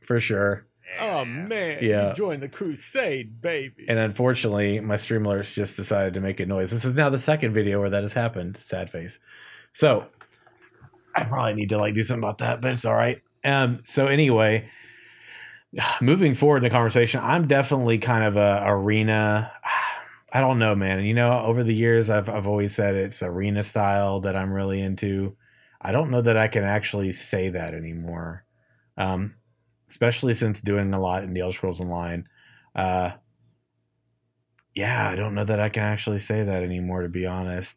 for 0.07 0.21
sure. 0.21 0.67
Oh 0.99 1.25
man, 1.25 1.79
yeah. 1.83 2.09
you 2.09 2.15
joined 2.15 2.43
the 2.43 2.49
crusade, 2.49 3.41
baby. 3.41 3.87
And 3.89 3.99
unfortunately, 3.99 4.81
my 4.81 4.97
Streamlabs 4.97 5.53
just 5.53 5.77
decided 5.77 6.15
to 6.15 6.21
make 6.21 6.41
a 6.41 6.47
noise. 6.47 6.71
This 6.71 6.85
is 6.85 6.95
now 6.95 7.11
the 7.11 7.19
second 7.19 7.53
video 7.53 7.81
where 7.81 7.91
that 7.91 8.03
has 8.03 8.13
happened. 8.13 8.57
Sad 8.59 8.91
face. 8.91 9.19
So 9.73 10.07
I 11.15 11.25
probably 11.25 11.55
need 11.55 11.69
to 11.71 11.79
like 11.79 11.95
do 11.95 12.03
something 12.03 12.23
about 12.23 12.39
that, 12.39 12.61
but 12.61 12.73
it's 12.73 12.85
all 12.85 12.95
right. 12.95 13.23
Um. 13.45 13.83
So 13.85 14.07
anyway, 14.07 14.69
moving 16.01 16.35
forward 16.35 16.59
in 16.59 16.65
the 16.65 16.71
conversation, 16.71 17.21
I'm 17.23 17.47
definitely 17.47 17.99
kind 17.99 18.25
of 18.25 18.37
a 18.37 18.65
arena. 18.67 19.53
I 20.33 20.41
don't 20.41 20.61
know, 20.61 20.77
man. 20.77 21.05
You 21.05 21.15
know, 21.15 21.41
over 21.41 21.65
the 21.65 21.75
years, 21.75 22.09
I've 22.09 22.29
I've 22.29 22.47
always 22.47 22.75
said 22.75 22.95
it's 22.95 23.23
arena 23.23 23.65
style 23.65 24.21
that 24.21 24.37
I'm 24.37 24.53
really 24.53 24.81
into. 24.81 25.37
I 25.81 25.93
don't 25.93 26.11
know 26.11 26.21
that 26.21 26.37
I 26.37 26.49
can 26.49 26.65
actually 26.65 27.13
say 27.13 27.49
that 27.51 27.75
anymore. 27.75 28.45
Um, 28.97 29.35
especially 29.89 30.35
since 30.35 30.61
doing 30.61 30.93
a 30.95 31.01
lot 31.01 31.25
in 31.25 31.35
the 31.35 31.41
Elder 31.41 31.57
Scrolls 31.57 31.81
Online. 31.81 32.29
Uh, 32.75 33.11
yeah, 34.75 35.09
I 35.09 35.17
don't 35.17 35.35
know 35.35 35.45
that 35.45 35.59
I 35.59 35.69
can 35.69 35.83
actually 35.83 36.21
say 36.21 36.45
that 36.45 36.63
anymore, 36.63 37.03
to 37.03 37.09
be 37.09 37.27
honest. 37.27 37.75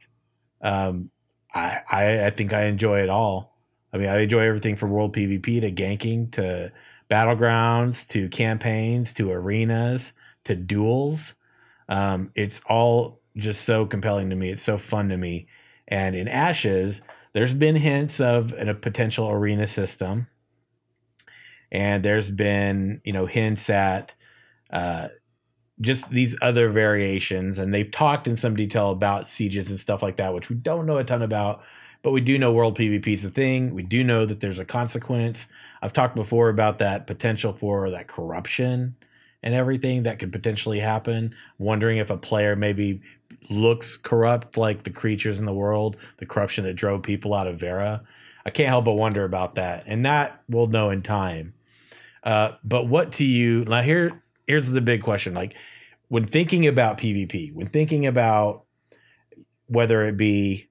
Um, 0.61 1.09
I, 1.53 1.79
I, 1.89 2.25
I 2.25 2.29
think 2.29 2.53
I 2.53 2.65
enjoy 2.65 3.01
it 3.01 3.09
all. 3.09 3.57
I 3.91 3.97
mean, 3.97 4.09
I 4.09 4.21
enjoy 4.21 4.41
everything 4.41 4.75
from 4.75 4.91
world 4.91 5.15
PvP 5.15 5.61
to 5.61 5.71
ganking 5.71 6.31
to 6.33 6.71
battlegrounds 7.09 8.07
to 8.09 8.29
campaigns 8.29 9.13
to 9.15 9.31
arenas 9.31 10.13
to 10.45 10.55
duels. 10.55 11.33
Um, 11.89 12.31
it's 12.35 12.61
all 12.67 13.21
just 13.37 13.65
so 13.65 13.85
compelling 13.85 14.29
to 14.29 14.35
me. 14.35 14.49
It's 14.49 14.63
so 14.63 14.77
fun 14.77 15.09
to 15.09 15.17
me. 15.17 15.47
And 15.87 16.15
in 16.15 16.27
Ashes, 16.27 17.01
there's 17.33 17.53
been 17.53 17.75
hints 17.75 18.19
of 18.19 18.53
a 18.53 18.73
potential 18.73 19.29
arena 19.29 19.67
system, 19.67 20.27
and 21.71 22.03
there's 22.03 22.29
been 22.31 23.01
you 23.03 23.13
know 23.13 23.25
hints 23.25 23.69
at 23.69 24.13
uh, 24.71 25.09
just 25.81 26.09
these 26.09 26.35
other 26.41 26.69
variations, 26.69 27.59
and 27.59 27.73
they've 27.73 27.91
talked 27.91 28.27
in 28.27 28.37
some 28.37 28.55
detail 28.55 28.91
about 28.91 29.29
sieges 29.29 29.69
and 29.69 29.79
stuff 29.79 30.03
like 30.03 30.17
that, 30.17 30.33
which 30.33 30.49
we 30.49 30.55
don't 30.55 30.85
know 30.85 30.97
a 30.97 31.03
ton 31.03 31.21
about. 31.21 31.61
But 32.03 32.11
we 32.11 32.19
do 32.19 32.37
know 32.37 32.51
world 32.51 32.77
PvP 32.77 33.07
is 33.07 33.23
a 33.23 33.29
thing. 33.29 33.73
We 33.73 33.81
do 33.81 34.03
know 34.03 34.25
that 34.25 34.41
there's 34.41 34.59
a 34.59 34.65
consequence. 34.65 35.47
I've 35.81 35.93
talked 35.93 36.15
before 36.15 36.49
about 36.49 36.79
that 36.79 37.07
potential 37.07 37.53
for 37.53 37.89
that 37.89 38.07
corruption 38.07 38.95
and 39.41 39.53
everything 39.53 40.03
that 40.03 40.19
could 40.19 40.31
potentially 40.33 40.79
happen. 40.79 41.33
Wondering 41.59 41.99
if 41.99 42.09
a 42.09 42.17
player 42.17 42.57
maybe 42.57 43.01
looks 43.49 43.97
corrupt 43.97 44.57
like 44.57 44.83
the 44.83 44.89
creatures 44.89 45.39
in 45.39 45.45
the 45.45 45.53
world, 45.53 45.97
the 46.17 46.25
corruption 46.25 46.63
that 46.65 46.75
drove 46.75 47.03
people 47.03 47.33
out 47.33 47.47
of 47.47 47.59
Verra. 47.59 48.03
I 48.45 48.49
can't 48.49 48.69
help 48.69 48.85
but 48.85 48.93
wonder 48.93 49.23
about 49.23 49.55
that, 49.55 49.83
and 49.87 50.05
that 50.05 50.41
we'll 50.49 50.67
know 50.67 50.89
in 50.89 51.01
time. 51.01 51.53
Uh, 52.23 52.51
but 52.63 52.87
what 52.87 53.13
to 53.13 53.23
you 53.23 53.65
now? 53.65 53.81
Here, 53.81 54.21
here's 54.47 54.69
the 54.69 54.81
big 54.81 55.01
question: 55.01 55.33
like 55.33 55.55
when 56.09 56.25
thinking 56.27 56.67
about 56.67 56.97
PvP, 56.97 57.53
when 57.53 57.69
thinking 57.69 58.05
about 58.05 58.65
whether 59.67 60.03
it 60.03 60.17
be 60.17 60.69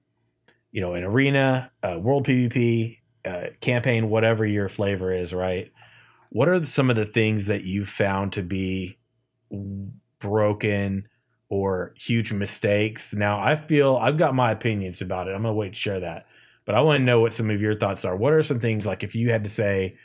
you 0.71 0.81
know 0.81 0.93
an 0.93 1.03
arena, 1.03 1.71
uh, 1.81 1.97
world 1.99 2.27
PvP, 2.27 2.99
uh, 3.25 3.47
campaign, 3.61 4.09
whatever 4.09 4.45
your 4.45 4.69
flavor 4.69 5.11
is, 5.11 5.33
right? 5.33 5.71
What 6.29 6.49
are 6.49 6.65
some 6.65 6.89
of 6.89 6.95
the 6.95 7.05
things 7.05 7.47
that 7.47 7.63
you 7.63 7.85
found 7.85 8.33
to 8.33 8.41
be 8.41 8.97
broken 10.19 11.07
or 11.53 11.93
huge 11.95 12.33
mistakes? 12.33 13.13
Now, 13.13 13.39
I 13.39 13.55
feel 13.55 13.97
I've 13.97 14.17
got 14.17 14.33
my 14.33 14.49
opinions 14.49 15.01
about 15.01 15.27
it. 15.27 15.35
I'm 15.35 15.43
gonna 15.43 15.53
wait 15.53 15.73
to 15.73 15.79
share 15.79 15.99
that, 15.99 16.25
but 16.65 16.73
I 16.73 16.81
want 16.81 16.97
to 16.97 17.03
know 17.03 17.21
what 17.21 17.33
some 17.33 17.51
of 17.51 17.61
your 17.61 17.75
thoughts 17.77 18.03
are. 18.03 18.15
What 18.15 18.33
are 18.33 18.41
some 18.41 18.59
things 18.59 18.87
like 18.87 19.03
if 19.03 19.13
you 19.13 19.29
had 19.29 19.43
to 19.43 19.51
say 19.51 19.95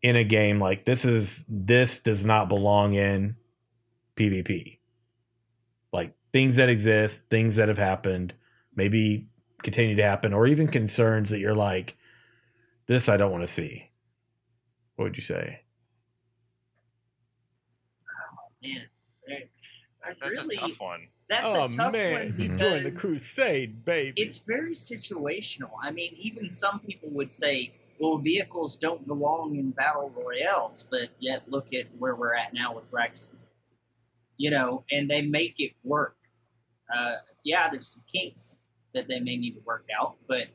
in 0.00 0.16
a 0.16 0.24
game 0.24 0.58
like 0.58 0.86
this 0.86 1.04
is 1.04 1.44
this 1.48 2.00
does 2.00 2.24
not 2.24 2.48
belong 2.48 2.94
in 2.94 3.36
PvP, 4.16 4.78
like 5.92 6.14
things 6.32 6.56
that 6.56 6.70
exist, 6.70 7.24
things 7.28 7.56
that 7.56 7.68
have 7.68 7.76
happened, 7.76 8.32
maybe 8.74 9.28
continue 9.62 9.96
to 9.96 10.02
happen, 10.02 10.32
or 10.32 10.46
even 10.46 10.66
concerns 10.66 11.28
that 11.28 11.40
you're 11.40 11.54
like, 11.54 11.94
this 12.86 13.10
I 13.10 13.18
don't 13.18 13.32
want 13.32 13.46
to 13.46 13.52
see. 13.52 13.90
What 14.96 15.04
would 15.04 15.16
you 15.18 15.22
say? 15.22 15.60
Oh, 18.32 18.48
Man, 18.62 18.88
I 20.08 20.14
That's 20.20 20.30
really 20.30 20.56
a 20.56 20.60
tough 20.60 20.80
one. 20.80 21.08
that's 21.28 21.44
oh 21.46 21.64
a 21.64 21.68
tough 21.68 21.92
man, 21.92 22.12
one 22.12 22.34
you 22.38 22.48
because 22.48 22.60
joined 22.60 22.86
the 22.86 22.90
crusade, 22.90 23.84
baby. 23.84 24.14
it's 24.20 24.38
very 24.38 24.72
situational. 24.72 25.70
I 25.82 25.90
mean, 25.90 26.14
even 26.16 26.50
some 26.50 26.80
people 26.80 27.10
would 27.10 27.30
say, 27.32 27.72
well, 28.00 28.18
vehicles 28.18 28.76
don't 28.76 29.06
belong 29.06 29.56
in 29.56 29.70
battle 29.70 30.10
royales, 30.16 30.84
but 30.90 31.08
yet 31.18 31.42
look 31.48 31.72
at 31.74 31.86
where 31.98 32.14
we're 32.14 32.34
at 32.34 32.54
now 32.54 32.74
with 32.74 32.84
Raccoon. 32.90 33.22
You 34.36 34.50
know, 34.50 34.84
and 34.90 35.10
they 35.10 35.22
make 35.22 35.54
it 35.58 35.72
work. 35.82 36.16
Uh, 36.94 37.16
yeah, 37.44 37.68
there's 37.70 37.88
some 37.88 38.02
kinks 38.10 38.56
that 38.94 39.08
they 39.08 39.20
may 39.20 39.36
need 39.36 39.52
to 39.54 39.60
work 39.66 39.86
out, 40.00 40.16
but 40.28 40.46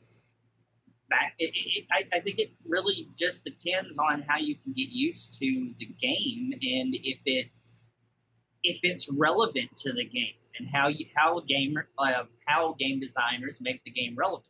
back, 1.08 1.34
it, 1.38 1.52
it, 1.54 1.84
I, 1.92 2.16
I 2.16 2.20
think 2.20 2.38
it 2.38 2.52
really 2.66 3.08
just 3.16 3.44
depends 3.44 3.98
on 3.98 4.22
how 4.26 4.38
you 4.38 4.56
can 4.56 4.72
get 4.72 4.88
used 4.88 5.38
to 5.38 5.72
the 5.78 5.86
game 6.00 6.52
and 6.52 6.94
if 6.94 7.18
it 7.26 7.50
if 8.64 8.78
it's 8.82 9.08
relevant 9.10 9.76
to 9.76 9.92
the 9.92 10.04
game 10.04 10.34
and 10.58 10.68
how 10.72 10.88
you 10.88 11.06
how 11.14 11.40
game 11.40 11.76
uh, 11.98 12.24
how 12.46 12.74
game 12.78 12.98
designers 12.98 13.60
make 13.60 13.84
the 13.84 13.90
game 13.90 14.14
relevant. 14.16 14.46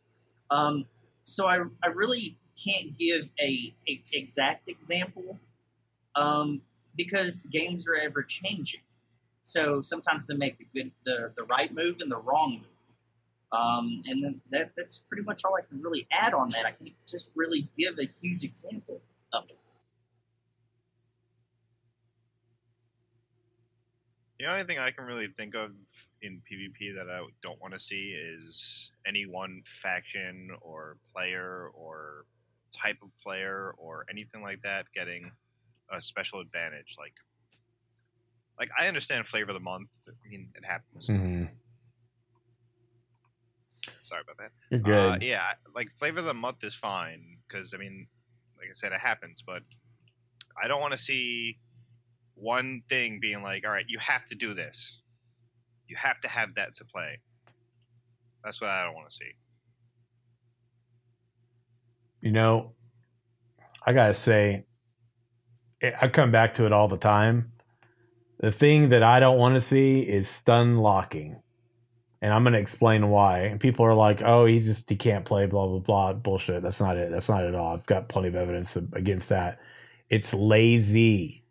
Um, 0.49 0.85
so 1.23 1.47
I, 1.47 1.63
I 1.83 1.87
really 1.87 2.37
can't 2.55 2.97
give 2.97 3.23
a, 3.39 3.73
a 3.89 4.01
exact 4.13 4.69
example 4.69 5.39
um, 6.15 6.61
because 6.95 7.45
games 7.47 7.85
are 7.87 7.95
ever 7.95 8.23
changing. 8.23 8.81
So 9.41 9.81
sometimes 9.81 10.25
they 10.25 10.35
make 10.35 10.57
the 10.57 10.67
good 10.73 10.91
the, 11.05 11.31
the 11.35 11.43
right 11.43 11.73
move 11.73 11.97
and 11.99 12.11
the 12.11 12.17
wrong 12.17 12.61
move. 12.61 12.69
Um, 13.51 14.01
and 14.05 14.41
that, 14.51 14.71
that's 14.75 14.97
pretty 15.07 15.23
much 15.23 15.41
all 15.45 15.55
I 15.55 15.61
can 15.61 15.81
really 15.81 16.07
add 16.11 16.33
on 16.33 16.49
that. 16.49 16.65
I 16.65 16.71
can 16.71 16.91
just 17.07 17.27
really 17.35 17.69
give 17.77 17.97
a 17.99 18.09
huge 18.21 18.43
example 18.43 19.01
of 19.33 19.45
it. 19.49 19.57
The 24.39 24.45
only 24.45 24.65
thing 24.65 24.79
I 24.79 24.91
can 24.91 25.05
really 25.05 25.27
think 25.37 25.55
of 25.55 25.71
in 26.21 26.41
PvP 26.51 26.95
that 26.95 27.09
I 27.09 27.25
don't 27.41 27.61
want 27.61 27.73
to 27.73 27.79
see 27.79 28.15
is 28.17 28.91
any 29.07 29.25
one 29.25 29.61
faction 29.81 30.49
or 30.61 30.97
player 31.13 31.69
or 31.73 32.25
type 32.75 32.97
of 33.01 33.09
player 33.23 33.73
or 33.77 34.05
anything 34.09 34.41
like 34.41 34.61
that 34.63 34.85
getting 34.93 35.31
a 35.91 36.01
special 36.01 36.39
advantage. 36.41 36.95
Like, 36.97 37.13
like 38.59 38.69
I 38.77 38.87
understand 38.87 39.25
flavor 39.27 39.51
of 39.51 39.55
the 39.55 39.61
month. 39.61 39.89
I 40.07 40.29
mean, 40.29 40.49
it 40.55 40.65
happens. 40.65 41.07
Mm-hmm. 41.07 41.45
Sorry 44.03 44.21
about 44.21 44.37
that. 44.37 44.51
You're 44.69 44.79
good. 44.79 45.13
Uh, 45.13 45.17
yeah, 45.21 45.53
like 45.73 45.89
flavor 45.97 46.19
of 46.19 46.25
the 46.25 46.33
month 46.33 46.63
is 46.63 46.75
fine 46.75 47.37
because 47.47 47.73
I 47.73 47.77
mean, 47.77 48.07
like 48.57 48.67
I 48.69 48.73
said, 48.73 48.91
it 48.91 48.99
happens. 48.99 49.43
But 49.45 49.63
I 50.61 50.67
don't 50.67 50.81
want 50.81 50.93
to 50.93 50.99
see 50.99 51.57
one 52.35 52.83
thing 52.89 53.19
being 53.19 53.41
like, 53.41 53.65
all 53.65 53.71
right, 53.71 53.85
you 53.87 53.99
have 53.99 54.25
to 54.27 54.35
do 54.35 54.53
this. 54.53 54.99
You 55.87 55.95
have 55.95 56.19
to 56.21 56.27
have 56.27 56.55
that 56.55 56.75
to 56.75 56.85
play. 56.85 57.19
That's 58.43 58.61
what 58.61 58.69
I 58.69 58.83
don't 58.85 58.93
want 58.93 59.09
to 59.09 59.15
see. 59.15 59.31
You 62.21 62.31
know, 62.31 62.73
I 63.85 63.93
gotta 63.93 64.13
say, 64.13 64.65
I- 65.81 65.93
I 66.03 66.07
come 66.09 66.31
back 66.31 66.55
to 66.55 66.65
it 66.65 66.71
all 66.73 66.87
the 66.87 66.97
time. 66.97 67.53
The 68.39 68.51
thing 68.51 68.89
that 68.89 69.03
I 69.03 69.19
don't 69.19 69.37
want 69.37 69.55
to 69.55 69.61
see 69.61 70.01
is 70.01 70.27
stun 70.27 70.77
locking, 70.77 71.41
and 72.21 72.33
I'm 72.33 72.43
gonna 72.43 72.57
explain 72.57 73.09
why. 73.09 73.41
And 73.41 73.59
people 73.59 73.85
are 73.85 73.93
like, 73.93 74.21
"Oh, 74.21 74.45
he 74.45 74.59
just 74.59 74.89
he 74.89 74.95
can't 74.95 75.25
play," 75.25 75.45
blah 75.45 75.67
blah 75.67 75.79
blah. 75.79 76.13
Bullshit. 76.13 76.61
That's 76.63 76.81
not 76.81 76.97
it. 76.97 77.11
That's 77.11 77.29
not 77.29 77.43
it 77.43 77.49
at 77.49 77.55
all. 77.55 77.73
I've 77.73 77.85
got 77.85 78.09
plenty 78.09 78.27
of 78.27 78.35
evidence 78.35 78.75
against 78.75 79.29
that. 79.29 79.59
It's 80.09 80.33
lazy. 80.33 81.44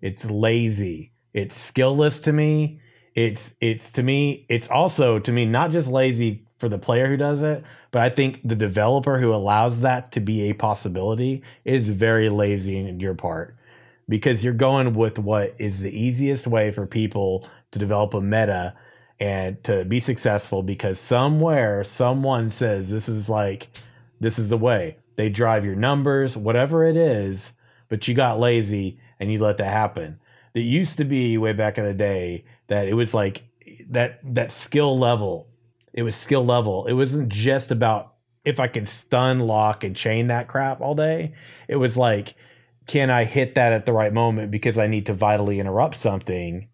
It's 0.00 0.24
lazy. 0.30 1.12
It's 1.32 1.56
skillless 1.70 2.22
to 2.24 2.32
me. 2.32 2.80
It's 3.14 3.54
it's 3.60 3.92
to 3.92 4.02
me. 4.02 4.46
It's 4.48 4.68
also 4.68 5.18
to 5.18 5.32
me 5.32 5.44
not 5.44 5.70
just 5.70 5.88
lazy 5.88 6.46
for 6.58 6.68
the 6.68 6.78
player 6.78 7.06
who 7.06 7.16
does 7.16 7.42
it, 7.42 7.64
but 7.90 8.02
I 8.02 8.10
think 8.10 8.40
the 8.44 8.54
developer 8.54 9.18
who 9.18 9.34
allows 9.34 9.80
that 9.80 10.12
to 10.12 10.20
be 10.20 10.50
a 10.50 10.52
possibility 10.52 11.42
is 11.64 11.88
very 11.88 12.28
lazy 12.28 12.76
in 12.76 13.00
your 13.00 13.14
part 13.14 13.56
because 14.08 14.44
you're 14.44 14.52
going 14.52 14.92
with 14.92 15.18
what 15.18 15.54
is 15.58 15.80
the 15.80 15.96
easiest 15.98 16.46
way 16.46 16.70
for 16.70 16.86
people 16.86 17.48
to 17.70 17.78
develop 17.78 18.12
a 18.12 18.20
meta 18.20 18.74
and 19.18 19.62
to 19.64 19.84
be 19.84 20.00
successful 20.00 20.62
because 20.62 20.98
somewhere 20.98 21.84
someone 21.84 22.50
says 22.50 22.90
this 22.90 23.08
is 23.08 23.28
like 23.28 23.68
this 24.18 24.38
is 24.38 24.48
the 24.48 24.56
way 24.56 24.96
they 25.16 25.28
drive 25.28 25.64
your 25.64 25.76
numbers 25.76 26.36
whatever 26.36 26.84
it 26.84 26.96
is 26.96 27.52
but 27.88 28.08
you 28.08 28.14
got 28.14 28.40
lazy 28.40 28.98
and 29.20 29.30
you 29.30 29.38
let 29.38 29.58
that 29.58 29.72
happen. 29.72 30.18
It 30.54 30.60
used 30.60 30.96
to 30.96 31.04
be 31.04 31.38
way 31.38 31.52
back 31.52 31.78
in 31.78 31.84
the 31.84 31.94
day 31.94 32.44
that 32.66 32.88
it 32.88 32.94
was 32.94 33.14
like 33.14 33.44
that 33.90 34.18
that 34.34 34.50
skill 34.50 34.98
level 34.98 35.50
it 35.92 36.02
was 36.02 36.16
skill 36.16 36.44
level. 36.44 36.86
It 36.86 36.92
wasn't 36.92 37.28
just 37.28 37.70
about 37.70 38.14
if 38.44 38.58
i 38.58 38.66
can 38.66 38.86
stun 38.86 39.40
lock 39.40 39.84
and 39.84 39.94
chain 39.94 40.28
that 40.28 40.48
crap 40.48 40.80
all 40.80 40.94
day. 40.94 41.34
It 41.68 41.76
was 41.76 41.96
like 41.96 42.34
can 42.86 43.10
i 43.10 43.24
hit 43.24 43.54
that 43.54 43.72
at 43.72 43.86
the 43.86 43.92
right 43.92 44.12
moment 44.12 44.50
because 44.50 44.78
i 44.78 44.86
need 44.86 45.06
to 45.06 45.12
vitally 45.12 45.60
interrupt 45.60 45.96
something 45.96 46.68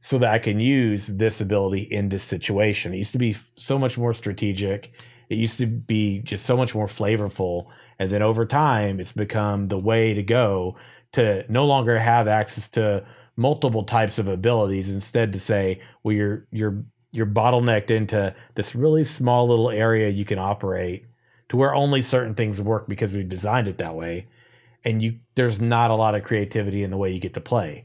so 0.00 0.18
that 0.18 0.32
i 0.32 0.38
can 0.38 0.58
use 0.58 1.06
this 1.06 1.40
ability 1.40 1.82
in 1.82 2.08
this 2.08 2.24
situation? 2.24 2.94
It 2.94 2.98
used 2.98 3.12
to 3.12 3.18
be 3.18 3.36
so 3.56 3.78
much 3.78 3.98
more 3.98 4.14
strategic. 4.14 4.92
It 5.28 5.38
used 5.38 5.58
to 5.58 5.66
be 5.66 6.20
just 6.20 6.46
so 6.46 6.56
much 6.56 6.74
more 6.74 6.86
flavorful. 6.86 7.66
And 7.98 8.10
then 8.10 8.22
over 8.22 8.46
time 8.46 9.00
it's 9.00 9.12
become 9.12 9.68
the 9.68 9.78
way 9.78 10.14
to 10.14 10.22
go 10.22 10.76
to 11.16 11.44
no 11.48 11.66
longer 11.66 11.98
have 11.98 12.28
access 12.28 12.68
to 12.68 13.04
multiple 13.36 13.84
types 13.84 14.18
of 14.18 14.28
abilities 14.28 14.88
instead 14.88 15.32
to 15.32 15.40
say 15.40 15.80
well 16.02 16.14
you're 16.14 16.46
you're 16.50 16.84
you're 17.12 17.26
bottlenecked 17.26 17.90
into 17.90 18.34
this 18.54 18.74
really 18.74 19.04
small 19.04 19.48
little 19.48 19.70
area 19.70 20.08
you 20.08 20.24
can 20.24 20.38
operate 20.38 21.04
to 21.48 21.56
where 21.56 21.74
only 21.74 22.00
certain 22.00 22.34
things 22.34 22.60
work 22.60 22.88
because 22.88 23.12
we've 23.12 23.28
designed 23.28 23.68
it 23.68 23.78
that 23.78 23.94
way 23.94 24.26
and 24.84 25.02
you 25.02 25.18
there's 25.34 25.60
not 25.60 25.90
a 25.90 25.94
lot 25.94 26.14
of 26.14 26.24
creativity 26.24 26.82
in 26.82 26.90
the 26.90 26.96
way 26.96 27.10
you 27.12 27.20
get 27.20 27.34
to 27.34 27.40
play. 27.40 27.84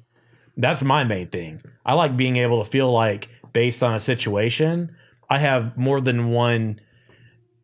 That's 0.58 0.84
my 0.84 1.04
main 1.04 1.30
thing. 1.30 1.62
I 1.86 1.94
like 1.94 2.16
being 2.16 2.36
able 2.36 2.64
to 2.64 2.70
feel 2.70 2.92
like 2.92 3.30
based 3.54 3.84
on 3.84 3.94
a 3.94 4.00
situation 4.00 4.96
i 5.30 5.38
have 5.38 5.76
more 5.78 6.02
than 6.02 6.30
one 6.30 6.80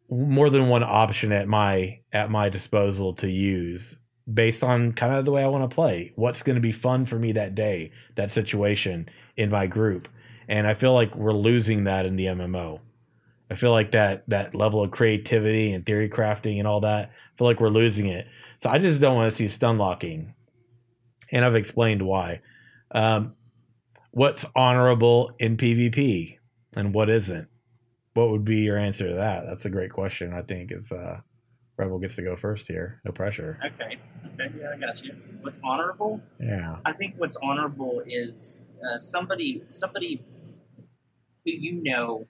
more 0.09 0.49
than 0.49 0.69
one 0.69 0.83
option 0.83 1.31
at 1.31 1.47
my 1.47 1.99
at 2.13 2.31
my 2.31 2.49
disposal 2.49 3.13
to 3.13 3.29
use 3.29 3.95
based 4.31 4.63
on 4.63 4.91
kind 4.93 5.15
of 5.15 5.25
the 5.25 5.31
way 5.31 5.43
I 5.43 5.47
want 5.47 5.69
to 5.69 5.73
play. 5.73 6.11
What's 6.15 6.43
going 6.43 6.55
to 6.55 6.61
be 6.61 6.71
fun 6.71 7.05
for 7.05 7.17
me 7.17 7.31
that 7.33 7.55
day, 7.55 7.91
that 8.15 8.31
situation 8.33 9.09
in 9.37 9.49
my 9.49 9.67
group. 9.67 10.07
and 10.49 10.65
I 10.67 10.73
feel 10.73 10.93
like 10.93 11.15
we're 11.15 11.33
losing 11.33 11.85
that 11.85 12.05
in 12.05 12.15
the 12.15 12.25
MMO. 12.27 12.79
I 13.49 13.55
feel 13.55 13.71
like 13.71 13.91
that 13.91 14.23
that 14.27 14.53
level 14.53 14.83
of 14.83 14.91
creativity 14.91 15.71
and 15.71 15.85
theory 15.85 16.09
crafting 16.09 16.59
and 16.59 16.67
all 16.67 16.81
that. 16.81 17.09
I 17.09 17.37
feel 17.37 17.47
like 17.47 17.59
we're 17.59 17.69
losing 17.69 18.07
it. 18.07 18.27
So 18.59 18.69
I 18.69 18.77
just 18.77 18.99
don't 18.99 19.15
want 19.15 19.31
to 19.31 19.37
see 19.37 19.47
stun 19.47 19.77
locking, 19.77 20.33
and 21.31 21.45
I've 21.45 21.55
explained 21.55 22.01
why. 22.01 22.41
Um, 22.91 23.35
what's 24.11 24.45
honorable 24.55 25.31
in 25.39 25.57
PvP 25.57 26.37
and 26.75 26.93
what 26.93 27.09
isn't? 27.09 27.47
What 28.13 28.31
would 28.31 28.43
be 28.43 28.57
your 28.57 28.77
answer 28.77 29.07
to 29.07 29.15
that? 29.15 29.45
That's 29.45 29.65
a 29.65 29.69
great 29.69 29.91
question. 29.91 30.33
I 30.33 30.41
think 30.41 30.71
is 30.71 30.91
uh, 30.91 31.21
Revel 31.77 31.99
gets 31.99 32.15
to 32.15 32.23
go 32.23 32.35
first 32.35 32.67
here. 32.67 32.99
No 33.05 33.11
pressure. 33.11 33.59
Okay. 33.63 33.97
Okay. 34.33 34.55
Yeah, 34.59 34.73
I 34.75 34.79
got 34.79 35.03
you. 35.03 35.13
What's 35.41 35.59
honorable? 35.63 36.19
Yeah. 36.39 36.77
I 36.85 36.93
think 36.93 37.15
what's 37.17 37.37
honorable 37.37 38.01
is 38.07 38.63
uh, 38.83 38.97
somebody 38.97 39.63
somebody 39.69 40.25
who 41.45 41.51
you 41.51 41.83
know 41.83 42.27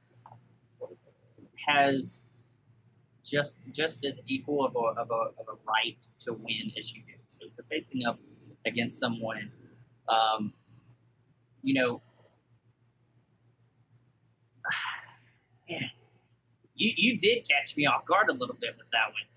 has 1.65 2.23
just 3.23 3.59
just 3.73 4.05
as 4.05 4.19
equal 4.27 4.65
of 4.65 4.75
a, 4.75 5.01
of 5.01 5.11
a, 5.11 5.13
of 5.39 5.47
a 5.47 5.57
right 5.65 5.97
to 6.21 6.33
win 6.33 6.71
as 6.79 6.91
you 6.91 7.01
do. 7.07 7.13
So 7.29 7.45
if 7.45 7.51
you're 7.57 7.65
facing 7.69 8.05
up 8.05 8.19
against 8.65 8.99
someone, 8.99 9.49
um, 10.09 10.53
you 11.61 11.73
know, 11.73 12.01
man, 15.69 15.89
you 16.75 16.91
you 16.97 17.17
did 17.17 17.47
catch 17.49 17.77
me 17.77 17.85
off 17.85 18.05
guard 18.05 18.29
a 18.29 18.33
little 18.33 18.57
bit 18.59 18.75
with 18.77 18.87
that 18.91 19.07
one. 19.07 19.36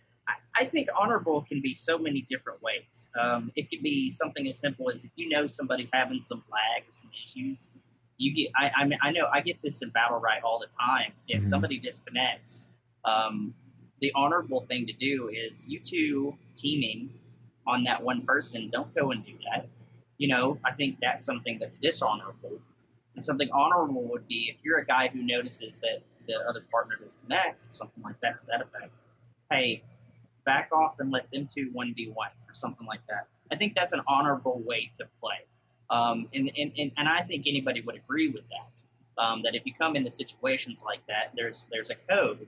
I, 0.61 0.65
think 0.65 0.89
honorable 0.99 1.43
can 1.43 1.61
be 1.61 1.75
so 1.75 1.99
many 1.99 2.23
different 2.23 2.63
ways. 2.63 3.11
Um, 3.19 3.51
it 3.57 3.71
could 3.71 3.83
be 3.83 4.11
something 4.11 4.47
as 4.47 4.59
simple 4.59 4.91
as 4.91 5.05
if 5.05 5.11
you 5.17 5.29
know 5.29 5.47
somebody's 5.47 5.91
having 5.93 6.23
some 6.23 6.43
lag 6.51 6.83
or 6.83 6.93
some 6.93 7.11
issues, 7.25 7.69
you 8.19 8.35
get. 8.35 8.53
I 8.57 8.83
I, 8.83 8.85
mean, 8.85 8.99
I 9.03 9.11
know 9.11 9.27
I 9.33 9.41
get 9.41 9.61
this 9.63 9.83
in 9.83 9.91
battle 9.91 10.19
right 10.21 10.43
all 10.43 10.59
the 10.59 10.67
time. 10.67 11.13
If 11.29 11.41
Mhm. 11.41 11.45
somebody 11.45 11.79
disconnects, 11.79 12.69
um, 13.05 13.55
the 14.01 14.13
honorable 14.15 14.63
thing 14.63 14.87
to 14.87 14.93
do 14.93 15.29
is 15.29 15.69
you 15.69 15.81
two 15.81 16.37
teaming 16.55 17.11
on 17.67 17.85
that 17.85 18.03
one 18.03 18.23
person. 18.23 18.71
Don't 18.71 18.95
go 18.95 19.11
and 19.11 19.25
do 19.25 19.35
that. 19.53 19.67
You 20.19 20.29
know, 20.29 20.59
I 20.65 20.73
think 20.73 20.99
that's 21.01 21.25
something 21.25 21.59
that's 21.59 21.77
dishonorable. 21.79 22.61
And 23.15 23.25
something 23.25 23.51
honorable 23.53 24.03
would 24.05 24.27
be 24.29 24.51
if 24.55 24.65
you're 24.65 24.79
a 24.79 24.87
guy 24.87 25.09
who 25.09 25.23
notices 25.23 25.79
that 25.79 26.03
the 26.27 26.35
other 26.49 26.63
partner 26.71 26.97
disconnects 27.03 27.67
or 27.67 27.73
something 27.73 28.03
like 28.03 28.21
that 28.21 28.39
to 28.39 28.47
that 28.47 28.63
effect. 28.63 28.93
Hey, 29.51 29.83
back 30.45 30.71
off 30.73 30.97
and 30.99 31.11
let 31.11 31.31
them 31.31 31.49
two 31.53 31.71
one 31.73 31.95
v 31.95 32.11
one 32.15 32.31
or 32.49 32.55
something 32.55 32.87
like 32.87 33.01
that. 33.09 33.27
I 33.53 33.57
think 33.57 33.75
that's 33.75 33.93
an 33.93 34.03
honorable 34.07 34.63
way 34.65 34.91
to 34.99 35.07
play, 35.21 35.41
um, 35.91 36.29
and, 36.35 36.51
and 36.57 36.73
and 36.79 36.93
and 36.97 37.09
I 37.09 37.23
think 37.23 37.47
anybody 37.47 37.81
would 37.81 37.97
agree 37.97 38.29
with 38.29 38.45
that. 38.49 39.23
Um, 39.23 39.43
that 39.43 39.55
if 39.55 39.63
you 39.67 39.75
come 39.75 39.97
into 39.97 40.11
situations 40.11 40.83
like 40.85 41.01
that, 41.09 41.33
there's 41.35 41.67
there's 41.71 41.91
a 41.91 41.97
code 41.97 42.47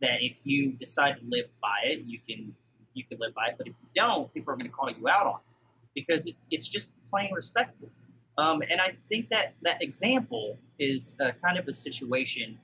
that 0.00 0.18
if 0.20 0.38
you 0.44 0.72
decide 0.72 1.16
to 1.18 1.24
live 1.28 1.46
by 1.60 1.78
it, 1.84 2.02
you 2.06 2.18
can 2.26 2.54
you 2.94 3.04
can 3.04 3.18
live 3.18 3.34
by 3.34 3.46
it. 3.48 3.54
But 3.58 3.66
if 3.66 3.74
you 3.80 3.88
don't, 3.94 4.32
people 4.32 4.52
are 4.52 4.56
going 4.56 4.70
to 4.70 4.72
call 4.72 4.90
you 4.90 5.08
out 5.08 5.26
on 5.26 5.36
it 5.36 5.54
because 5.94 6.26
it, 6.26 6.36
it's 6.50 6.68
just 6.68 6.92
plain 7.10 7.32
respectful. 7.32 7.88
Um, 8.36 8.62
and 8.62 8.80
I 8.80 8.94
think 9.08 9.28
that 9.28 9.54
that 9.62 9.82
example 9.82 10.58
is 10.78 11.16
uh, 11.20 11.30
kind 11.42 11.58
of 11.58 11.68
a 11.68 11.72
situation 11.72 12.58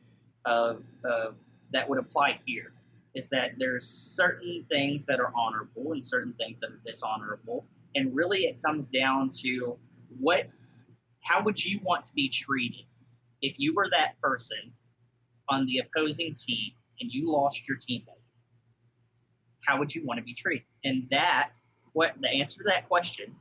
of, 0.44 0.82
of 1.04 1.34
that 1.72 1.88
would 1.88 1.98
apply 1.98 2.40
here. 2.44 2.72
Is 3.14 3.28
that 3.30 3.52
there's 3.58 3.86
certain 3.86 4.64
things 4.70 5.04
that 5.06 5.18
are 5.18 5.32
honorable 5.34 5.92
and 5.92 6.04
certain 6.04 6.32
things 6.34 6.60
that 6.60 6.70
are 6.70 6.80
dishonorable, 6.86 7.66
and 7.94 8.14
really 8.14 8.44
it 8.44 8.62
comes 8.62 8.88
down 8.88 9.30
to 9.42 9.76
what, 10.18 10.46
how 11.22 11.42
would 11.42 11.64
you 11.64 11.80
want 11.82 12.04
to 12.04 12.12
be 12.12 12.28
treated 12.28 12.84
if 13.42 13.56
you 13.58 13.74
were 13.74 13.88
that 13.90 14.20
person 14.20 14.72
on 15.48 15.66
the 15.66 15.78
opposing 15.78 16.32
team 16.34 16.72
and 17.00 17.10
you 17.10 17.30
lost 17.30 17.68
your 17.68 17.76
teammate? 17.78 18.22
How 19.66 19.78
would 19.78 19.94
you 19.94 20.04
want 20.04 20.18
to 20.18 20.24
be 20.24 20.34
treated? 20.34 20.66
And 20.84 21.08
that, 21.10 21.54
what 21.92 22.14
the 22.20 22.28
answer 22.28 22.58
to 22.58 22.64
that 22.68 22.88
question 22.88 23.34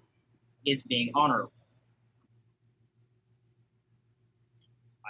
is 0.66 0.84
being 0.84 1.12
honorable. 1.16 1.54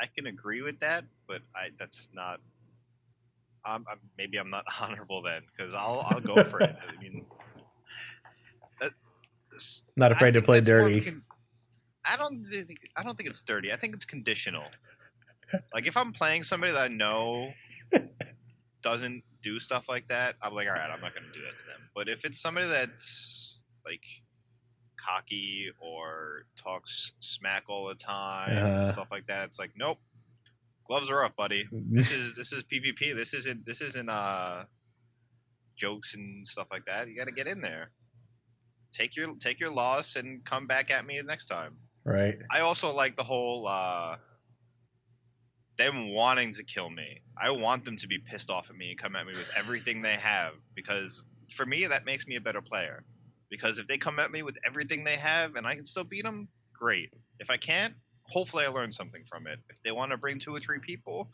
I 0.02 0.06
can 0.06 0.28
agree 0.28 0.62
with 0.62 0.80
that, 0.80 1.06
but 1.28 1.42
I 1.56 1.70
that's 1.78 2.10
not. 2.14 2.40
Um, 3.66 3.86
I'm, 3.92 4.00
maybe 4.18 4.38
I'm 4.38 4.50
not 4.50 4.66
honorable 4.80 5.22
then, 5.22 5.42
because 5.56 5.74
I'll 5.74 6.02
I'll 6.12 6.22
go 6.22 6.44
for 6.44 6.62
it. 6.62 6.76
I 6.88 7.02
mean, 7.02 7.26
that, 8.80 8.92
Not 9.96 10.12
afraid 10.12 10.34
to 10.34 10.42
play 10.42 10.60
that's 10.60 10.72
more 10.72 10.88
of 10.88 10.96
a 10.96 11.00
dirty. 11.00 11.02
con- 11.02 11.24
I 12.06 12.18
don't 12.18 12.44
think 12.46 12.80
I 12.96 13.04
don't 13.04 13.18
think 13.18 13.30
it's 13.30 13.42
dirty. 13.42 13.72
I 13.72 13.78
think 13.78 13.94
it's 13.96 14.06
conditional. 14.06 14.66
Like 15.74 15.88
if 15.88 15.98
I'm 15.98 16.12
playing 16.14 16.44
somebody 16.44 16.72
that 16.74 16.82
I 16.82 16.88
know 16.88 17.54
doesn't 18.82 19.24
do 19.42 19.60
stuff 19.60 19.86
like 19.90 20.08
that, 20.08 20.36
I'm 20.42 20.54
like, 20.54 20.68
all 20.68 20.74
right, 20.74 20.90
I'm 20.90 21.02
not 21.02 21.14
going 21.14 21.26
to 21.26 21.32
do 21.38 21.44
that 21.46 21.58
to 21.58 21.66
them. 21.66 21.90
But 21.96 22.08
if 22.10 22.26
it's 22.26 22.40
somebody 22.40 22.68
that's 22.68 23.64
like 23.86 24.04
cocky 24.98 25.70
or 25.80 26.46
talks 26.58 27.14
smack 27.20 27.64
all 27.70 27.88
the 27.88 27.96
time, 27.96 28.66
Uh-huh. 28.66 28.86
stuff 28.86 29.08
like 29.12 29.28
that, 29.28 29.46
it's 29.46 29.60
like, 29.60 29.72
nope, 29.78 30.00
gloves 30.90 31.10
are 31.10 31.24
up, 31.24 31.36
buddy. 31.36 31.68
This 31.72 32.12
is 32.12 32.34
this 32.36 32.52
is 32.52 32.64
PvP. 32.64 33.16
This 33.16 33.34
isn't 33.34 33.66
this 33.66 33.80
isn't 33.80 34.10
uh 34.10 34.64
jokes 35.78 36.16
and 36.16 36.46
stuff 36.46 36.68
like 36.72 36.86
that. 36.86 37.08
You 37.08 37.16
got 37.16 37.28
to 37.28 37.32
get 37.32 37.48
in 37.48 37.62
there. 37.62 37.92
Take 38.92 39.16
your 39.16 39.36
take 39.40 39.60
your 39.60 39.72
loss 39.72 40.16
and 40.16 40.44
come 40.44 40.68
back 40.68 40.92
at 40.92 41.06
me 41.06 41.22
next 41.26 41.46
time. 41.46 41.76
right. 42.04 42.38
I 42.52 42.62
also 42.62 42.92
like 42.92 43.16
the 43.16 43.24
whole 43.24 43.68
uh 43.68 44.18
them 45.78 46.14
wanting 46.14 46.52
to 46.54 46.64
kill 46.64 46.90
me. 46.90 47.22
I 47.42 47.52
want 47.52 47.86
them 47.86 47.96
to 47.98 48.08
be 48.08 48.18
pissed 48.20 48.50
off 48.50 48.66
at 48.70 48.76
me 48.76 48.90
and 48.90 49.00
come 49.00 49.16
at 49.16 49.26
me 49.26 49.34
with 49.34 49.48
everything 49.56 50.02
they 50.02 50.16
have 50.16 50.54
because 50.76 51.24
for 51.56 51.66
me 51.66 51.86
that 51.86 52.04
makes 52.04 52.28
me 52.28 52.36
a 52.36 52.42
better 52.42 52.62
player. 52.62 53.06
Because 53.50 53.78
if 53.78 53.88
they 53.88 53.98
come 53.98 54.20
at 54.20 54.32
me 54.32 54.44
with 54.44 54.58
everything 54.66 55.04
they 55.04 55.16
have 55.16 55.56
and 55.56 55.66
I 55.66 55.76
can 55.76 55.86
still 55.86 56.04
beat 56.04 56.24
them, 56.24 56.48
great. 56.74 57.12
If 57.40 57.50
I 57.50 57.58
can't, 57.58 57.94
hopefully 58.30 58.66
I 58.66 58.70
learn 58.70 58.92
something 58.92 59.24
from 59.30 59.48
it. 59.48 59.60
If 59.70 59.78
they 59.84 59.92
want 59.92 60.12
to 60.12 60.18
bring 60.18 60.40
two 60.40 60.56
or 60.56 60.60
three 60.60 60.80
people, 60.80 61.30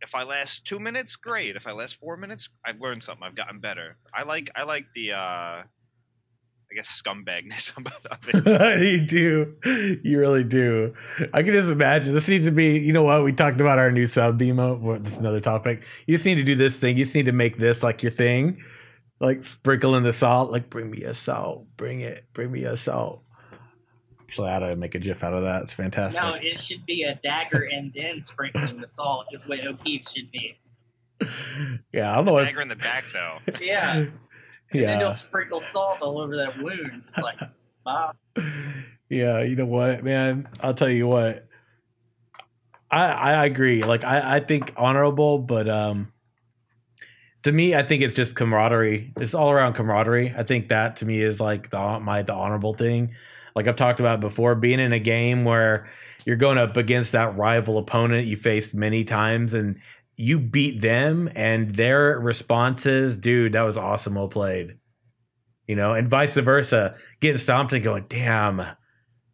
if 0.00 0.14
I 0.14 0.22
last 0.22 0.64
two 0.64 0.78
minutes, 0.78 1.16
great. 1.16 1.56
If 1.56 1.66
I 1.66 1.72
last 1.72 1.96
four 1.96 2.16
minutes, 2.16 2.48
I've 2.64 2.80
learned 2.80 3.02
something. 3.02 3.24
I've 3.24 3.34
gotten 3.34 3.60
better. 3.60 3.96
I 4.14 4.22
like 4.24 4.50
I 4.54 4.64
like 4.64 4.86
the 4.94 5.12
uh 5.12 5.62
I 6.70 6.74
guess 6.74 7.02
scumbagness 7.02 7.76
about 7.78 8.18
it. 8.28 8.82
you 8.82 9.06
do. 9.06 10.00
You 10.02 10.18
really 10.18 10.44
do. 10.44 10.94
I 11.32 11.42
can 11.42 11.54
just 11.54 11.72
imagine. 11.72 12.12
This 12.12 12.28
needs 12.28 12.44
to 12.44 12.50
be, 12.50 12.78
you 12.78 12.92
know 12.92 13.02
what? 13.02 13.24
We 13.24 13.32
talked 13.32 13.60
about 13.60 13.78
our 13.78 13.90
new 13.90 14.06
sub 14.06 14.38
this 14.38 15.12
is 15.12 15.18
another 15.18 15.40
topic. 15.40 15.82
You 16.06 16.14
just 16.14 16.26
need 16.26 16.34
to 16.34 16.44
do 16.44 16.54
this 16.54 16.78
thing. 16.78 16.96
You 16.98 17.04
just 17.04 17.14
need 17.14 17.26
to 17.26 17.32
make 17.32 17.58
this 17.58 17.82
like 17.82 18.02
your 18.02 18.12
thing. 18.12 18.62
Like 19.18 19.44
sprinkling 19.44 20.04
the 20.04 20.12
salt. 20.12 20.52
Like, 20.52 20.70
bring 20.70 20.90
me 20.90 21.02
a 21.04 21.14
salt. 21.14 21.66
Bring 21.76 22.02
it. 22.02 22.24
Bring 22.34 22.52
me 22.52 22.64
a 22.64 22.76
salt. 22.76 23.22
Actually, 24.28 24.50
I 24.50 24.56
ought 24.56 24.58
to 24.60 24.76
make 24.76 24.94
a 24.94 24.98
gif 24.98 25.24
out 25.24 25.32
of 25.32 25.42
that. 25.44 25.62
It's 25.62 25.72
fantastic. 25.72 26.22
No, 26.22 26.34
it 26.34 26.60
should 26.60 26.84
be 26.84 27.04
a 27.04 27.14
dagger 27.22 27.66
and 27.72 27.90
then 27.94 28.22
sprinkling 28.22 28.78
the 28.78 28.86
salt 28.86 29.26
is 29.32 29.48
what 29.48 29.66
O'Keefe 29.66 30.06
should 30.06 30.30
be. 30.30 30.58
yeah, 31.94 32.12
I 32.12 32.16
don't 32.16 32.26
know 32.26 32.36
if. 32.36 32.46
Dagger 32.46 32.60
in 32.60 32.68
the 32.68 32.76
back 32.76 33.04
though. 33.14 33.38
Yeah. 33.58 33.96
And 33.96 34.12
then 34.70 34.82
Yeah. 34.82 34.98
he'll 34.98 35.10
sprinkle 35.10 35.60
salt 35.60 36.02
all 36.02 36.20
over 36.20 36.36
that 36.36 36.62
wound. 36.62 37.04
It's 37.08 37.16
like, 37.16 37.38
ah, 37.86 38.12
yeah, 39.08 39.40
you 39.40 39.56
know 39.56 39.64
what, 39.64 40.04
man? 40.04 40.46
I'll 40.60 40.74
tell 40.74 40.90
you 40.90 41.06
what. 41.06 41.46
I 42.90 43.04
I 43.06 43.46
agree. 43.46 43.82
Like 43.82 44.04
I 44.04 44.36
I 44.36 44.40
think 44.40 44.74
honorable, 44.76 45.38
but 45.38 45.70
um, 45.70 46.12
to 47.44 47.52
me, 47.52 47.74
I 47.74 47.82
think 47.82 48.02
it's 48.02 48.14
just 48.14 48.34
camaraderie. 48.34 49.14
It's 49.16 49.34
all 49.34 49.50
around 49.50 49.72
camaraderie. 49.72 50.34
I 50.36 50.42
think 50.42 50.68
that 50.68 50.96
to 50.96 51.06
me 51.06 51.22
is 51.22 51.40
like 51.40 51.70
the 51.70 51.98
my 51.98 52.20
the 52.22 52.34
honorable 52.34 52.74
thing. 52.74 53.14
Like 53.58 53.66
I've 53.66 53.74
talked 53.74 53.98
about 53.98 54.20
before, 54.20 54.54
being 54.54 54.78
in 54.78 54.92
a 54.92 55.00
game 55.00 55.44
where 55.44 55.90
you're 56.24 56.36
going 56.36 56.58
up 56.58 56.76
against 56.76 57.10
that 57.10 57.36
rival 57.36 57.76
opponent 57.76 58.28
you 58.28 58.36
faced 58.36 58.72
many 58.72 59.02
times 59.02 59.52
and 59.52 59.80
you 60.16 60.38
beat 60.38 60.80
them 60.80 61.28
and 61.34 61.74
their 61.74 62.20
responses, 62.20 63.16
dude, 63.16 63.54
that 63.54 63.62
was 63.62 63.76
awesome. 63.76 64.14
Well 64.14 64.28
played. 64.28 64.76
You 65.66 65.74
know, 65.74 65.92
and 65.92 66.08
vice 66.08 66.34
versa. 66.34 66.94
Getting 67.18 67.38
stomped 67.38 67.72
and 67.72 67.82
going, 67.82 68.04
damn, 68.08 68.64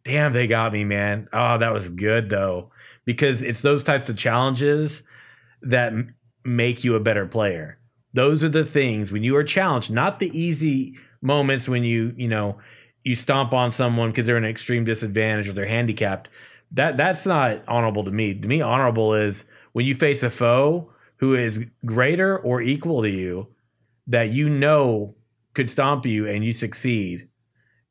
damn, 0.03 0.33
they 0.33 0.47
got 0.47 0.73
me, 0.73 0.85
man. 0.85 1.29
Oh, 1.31 1.59
that 1.59 1.71
was 1.71 1.87
good 1.89 2.31
though. 2.31 2.71
Because 3.05 3.43
it's 3.43 3.61
those 3.61 3.83
types 3.83 4.09
of 4.09 4.17
challenges 4.17 5.03
that 5.61 5.93
m- 5.93 6.15
make 6.43 6.83
you 6.83 6.95
a 6.95 6.99
better 6.99 7.27
player. 7.27 7.77
Those 8.15 8.43
are 8.43 8.49
the 8.49 8.65
things 8.65 9.11
when 9.11 9.21
you 9.21 9.35
are 9.35 9.43
challenged, 9.43 9.91
not 9.91 10.17
the 10.17 10.35
easy 10.35 10.95
moments 11.21 11.67
when 11.67 11.83
you, 11.83 12.11
you 12.17 12.27
know, 12.27 12.57
you 13.05 13.15
stomp 13.15 13.53
on 13.53 13.71
someone 13.71 14.09
because 14.09 14.25
they're 14.25 14.37
in 14.37 14.43
an 14.43 14.49
extreme 14.49 14.83
disadvantage 14.83 15.47
or 15.47 15.53
they're 15.53 15.65
handicapped. 15.65 16.27
That 16.71 16.97
that's 16.97 17.25
not 17.25 17.63
honorable 17.67 18.03
to 18.03 18.11
me. 18.11 18.33
To 18.33 18.47
me, 18.47 18.61
honorable 18.61 19.13
is 19.13 19.45
when 19.71 19.85
you 19.85 19.95
face 19.95 20.23
a 20.23 20.29
foe 20.29 20.91
who 21.17 21.35
is 21.35 21.63
greater 21.85 22.37
or 22.39 22.61
equal 22.61 23.03
to 23.03 23.09
you 23.09 23.47
that 24.07 24.31
you 24.31 24.49
know 24.49 25.15
could 25.53 25.71
stomp 25.71 26.05
you 26.05 26.27
and 26.27 26.43
you 26.43 26.51
succeed 26.51 27.29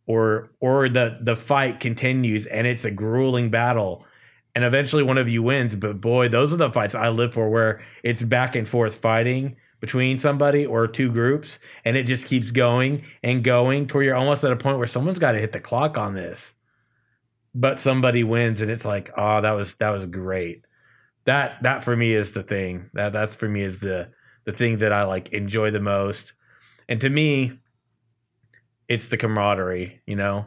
or 0.06 0.50
or 0.60 0.88
the 0.88 1.18
the 1.22 1.36
fight 1.36 1.80
continues 1.80 2.44
and 2.46 2.66
it's 2.66 2.84
a 2.84 2.90
grueling 2.90 3.50
battle 3.50 4.04
and 4.54 4.64
eventually 4.64 5.02
one 5.02 5.18
of 5.18 5.28
you 5.28 5.42
wins. 5.42 5.74
But 5.74 6.00
boy, 6.00 6.28
those 6.28 6.52
are 6.52 6.58
the 6.58 6.70
fights 6.70 6.94
I 6.94 7.08
live 7.08 7.34
for, 7.34 7.48
where 7.48 7.82
it's 8.02 8.22
back 8.22 8.56
and 8.56 8.68
forth 8.68 8.96
fighting 8.96 9.56
between 9.80 10.18
somebody 10.18 10.64
or 10.66 10.86
two 10.86 11.10
groups, 11.10 11.58
and 11.84 11.96
it 11.96 12.04
just 12.04 12.26
keeps 12.26 12.50
going 12.50 13.04
and 13.22 13.44
going 13.44 13.86
to 13.86 13.94
where 13.94 14.04
you're 14.04 14.14
almost 14.14 14.44
at 14.44 14.52
a 14.52 14.56
point 14.56 14.78
where 14.78 14.86
someone's 14.86 15.18
got 15.18 15.32
to 15.32 15.40
hit 15.40 15.52
the 15.52 15.60
clock 15.60 15.98
on 15.98 16.14
this. 16.14 16.52
But 17.54 17.78
somebody 17.78 18.24
wins, 18.24 18.60
and 18.60 18.70
it's 18.70 18.84
like, 18.84 19.10
oh, 19.16 19.40
that 19.40 19.52
was 19.52 19.74
that 19.76 19.90
was 19.90 20.06
great. 20.06 20.64
That 21.24 21.62
that 21.62 21.84
for 21.84 21.96
me 21.96 22.14
is 22.14 22.32
the 22.32 22.42
thing. 22.42 22.90
That 22.94 23.12
that's 23.12 23.34
for 23.34 23.48
me 23.48 23.62
is 23.62 23.80
the 23.80 24.10
the 24.44 24.52
thing 24.52 24.78
that 24.78 24.92
I 24.92 25.04
like 25.04 25.28
enjoy 25.30 25.70
the 25.70 25.80
most. 25.80 26.32
And 26.88 27.00
to 27.00 27.08
me, 27.08 27.58
it's 28.88 29.08
the 29.08 29.16
camaraderie, 29.16 30.02
you 30.06 30.16
know, 30.16 30.46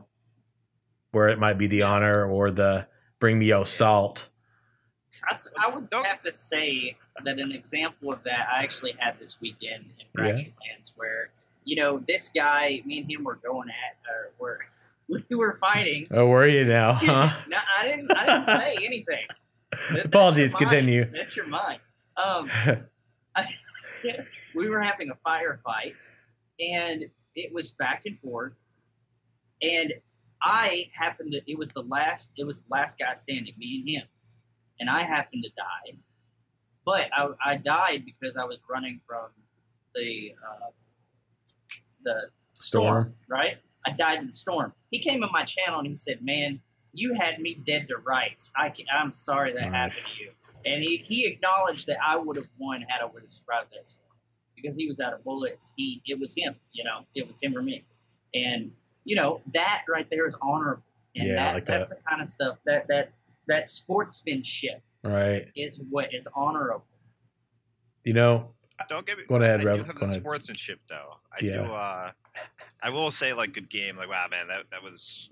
where 1.11 1.29
it 1.29 1.39
might 1.39 1.57
be 1.57 1.67
the 1.67 1.83
honor 1.83 2.29
or 2.29 2.51
the 2.51 2.87
bring 3.19 3.39
me 3.39 3.47
your 3.47 3.65
salt. 3.65 4.27
I, 5.29 5.33
s- 5.33 5.49
I 5.59 5.69
would 5.69 5.89
Don't- 5.89 6.05
have 6.05 6.21
to 6.23 6.31
say 6.31 6.95
that 7.23 7.39
an 7.39 7.51
example 7.51 8.13
of 8.13 8.23
that 8.23 8.47
I 8.53 8.63
actually 8.63 8.95
had 8.97 9.19
this 9.19 9.39
weekend 9.41 9.85
in 9.99 10.05
Fractured 10.15 10.53
Lands, 10.69 10.93
where 10.95 11.29
you 11.65 11.75
know 11.75 12.01
this 12.07 12.29
guy, 12.33 12.81
me 12.85 12.99
and 12.99 13.11
him 13.11 13.23
were 13.23 13.35
going 13.35 13.69
at, 13.69 13.97
or 14.09 14.31
we're 14.39 14.59
we 15.29 15.35
were 15.35 15.57
fighting. 15.59 16.07
Oh, 16.11 16.27
were 16.27 16.47
you 16.47 16.63
now, 16.65 16.93
huh? 17.01 17.29
no, 17.47 17.57
I 17.77 17.83
didn't. 17.87 18.11
I 18.11 18.25
didn't 18.25 18.59
say 18.61 18.77
anything. 18.85 19.25
That- 19.27 19.77
that's 19.89 19.93
your 19.93 20.01
Apologies, 20.05 20.53
mind. 20.53 20.59
continue. 20.69 21.11
That's 21.11 21.35
your 21.35 21.47
mind. 21.47 21.79
Um, 22.15 22.49
we 24.55 24.69
were 24.69 24.81
having 24.81 25.09
a 25.11 25.15
firefight, 25.27 25.95
and 26.59 27.05
it 27.35 27.53
was 27.53 27.71
back 27.71 28.03
and 28.05 28.19
forth. 28.19 28.53
And 29.61 29.93
I 30.41 30.89
happened 30.93 31.33
to. 31.33 31.41
It 31.51 31.57
was 31.57 31.69
the 31.69 31.83
last. 31.83 32.31
It 32.37 32.45
was 32.45 32.59
the 32.59 32.65
last 32.69 32.97
guy 32.99 33.13
standing. 33.15 33.53
Me 33.57 33.79
and 33.79 33.89
him, 33.89 34.07
and 34.79 34.89
I 34.89 35.03
happened 35.03 35.43
to 35.43 35.49
die. 35.49 35.97
But 36.85 37.09
I, 37.13 37.29
I 37.45 37.57
died 37.57 38.05
because 38.05 38.37
I 38.37 38.45
was 38.45 38.59
running 38.69 39.01
from 39.05 39.27
the 39.93 40.33
uh, 40.45 40.69
the 42.03 42.29
storm, 42.53 43.13
right? 43.27 43.57
I 43.85 43.91
died 43.91 44.19
in 44.19 44.27
the 44.27 44.31
storm. 44.31 44.73
He 44.91 44.99
came 44.99 45.23
in 45.23 45.29
my 45.31 45.43
channel 45.43 45.79
and 45.79 45.87
he 45.87 45.95
said, 45.95 46.23
"Man, 46.23 46.61
you 46.93 47.13
had 47.13 47.39
me 47.39 47.55
dead 47.55 47.87
to 47.89 47.97
rights. 47.97 48.51
I 48.55 48.73
I'm 48.93 49.11
sorry 49.11 49.53
that 49.53 49.65
Nice. 49.65 49.73
happened 49.73 50.05
to 50.07 50.23
you." 50.23 50.31
And 50.65 50.83
he, 50.83 50.97
he 50.97 51.25
acknowledged 51.25 51.87
that 51.87 51.97
I 52.05 52.17
would 52.17 52.35
have 52.35 52.47
won 52.57 52.81
had 52.81 53.01
I 53.01 53.05
would 53.05 53.21
have 53.21 53.31
survived 53.31 53.71
this 53.71 53.99
because 54.55 54.75
he 54.75 54.87
was 54.87 54.99
out 54.99 55.13
of 55.13 55.23
bullets. 55.23 55.73
He 55.77 56.01
it 56.05 56.19
was 56.19 56.33
him, 56.35 56.55
you 56.73 56.83
know, 56.83 57.05
it 57.15 57.27
was 57.29 57.41
him 57.41 57.55
or 57.57 57.61
me. 57.61 57.83
And 58.33 58.71
you 59.03 59.15
know 59.15 59.41
that 59.53 59.83
right 59.89 60.09
there 60.09 60.25
is 60.25 60.35
honorable. 60.41 60.83
And 61.15 61.29
Yeah, 61.29 61.35
that, 61.35 61.53
like 61.55 61.65
that's 61.65 61.89
the 61.89 61.97
kind 62.07 62.21
of 62.21 62.27
stuff 62.27 62.57
that 62.65 62.87
that 62.87 63.11
that 63.47 63.69
sportsmanship 63.69 64.81
right. 65.03 65.47
is 65.55 65.81
what 65.89 66.13
is 66.13 66.27
honorable. 66.35 66.85
You 68.03 68.13
know, 68.13 68.51
Don't 68.89 69.05
get 69.05 69.17
me. 69.17 69.23
Go 69.27 69.35
ahead, 69.35 69.61
I 69.61 69.63
Rev, 69.63 69.77
do 69.79 69.83
have 69.83 69.95
go 69.95 69.99
the 70.01 70.05
ahead. 70.11 70.21
sportsmanship 70.21 70.79
though. 70.87 71.15
I 71.33 71.43
Yeah. 71.43 71.51
do. 71.53 71.73
uh 71.73 72.11
I 72.83 72.89
will 72.89 73.11
say 73.11 73.33
like 73.33 73.53
good 73.53 73.69
game. 73.69 73.97
Like 73.97 74.09
wow, 74.09 74.27
man, 74.29 74.47
that 74.47 74.63
that 74.71 74.81
was 74.83 75.31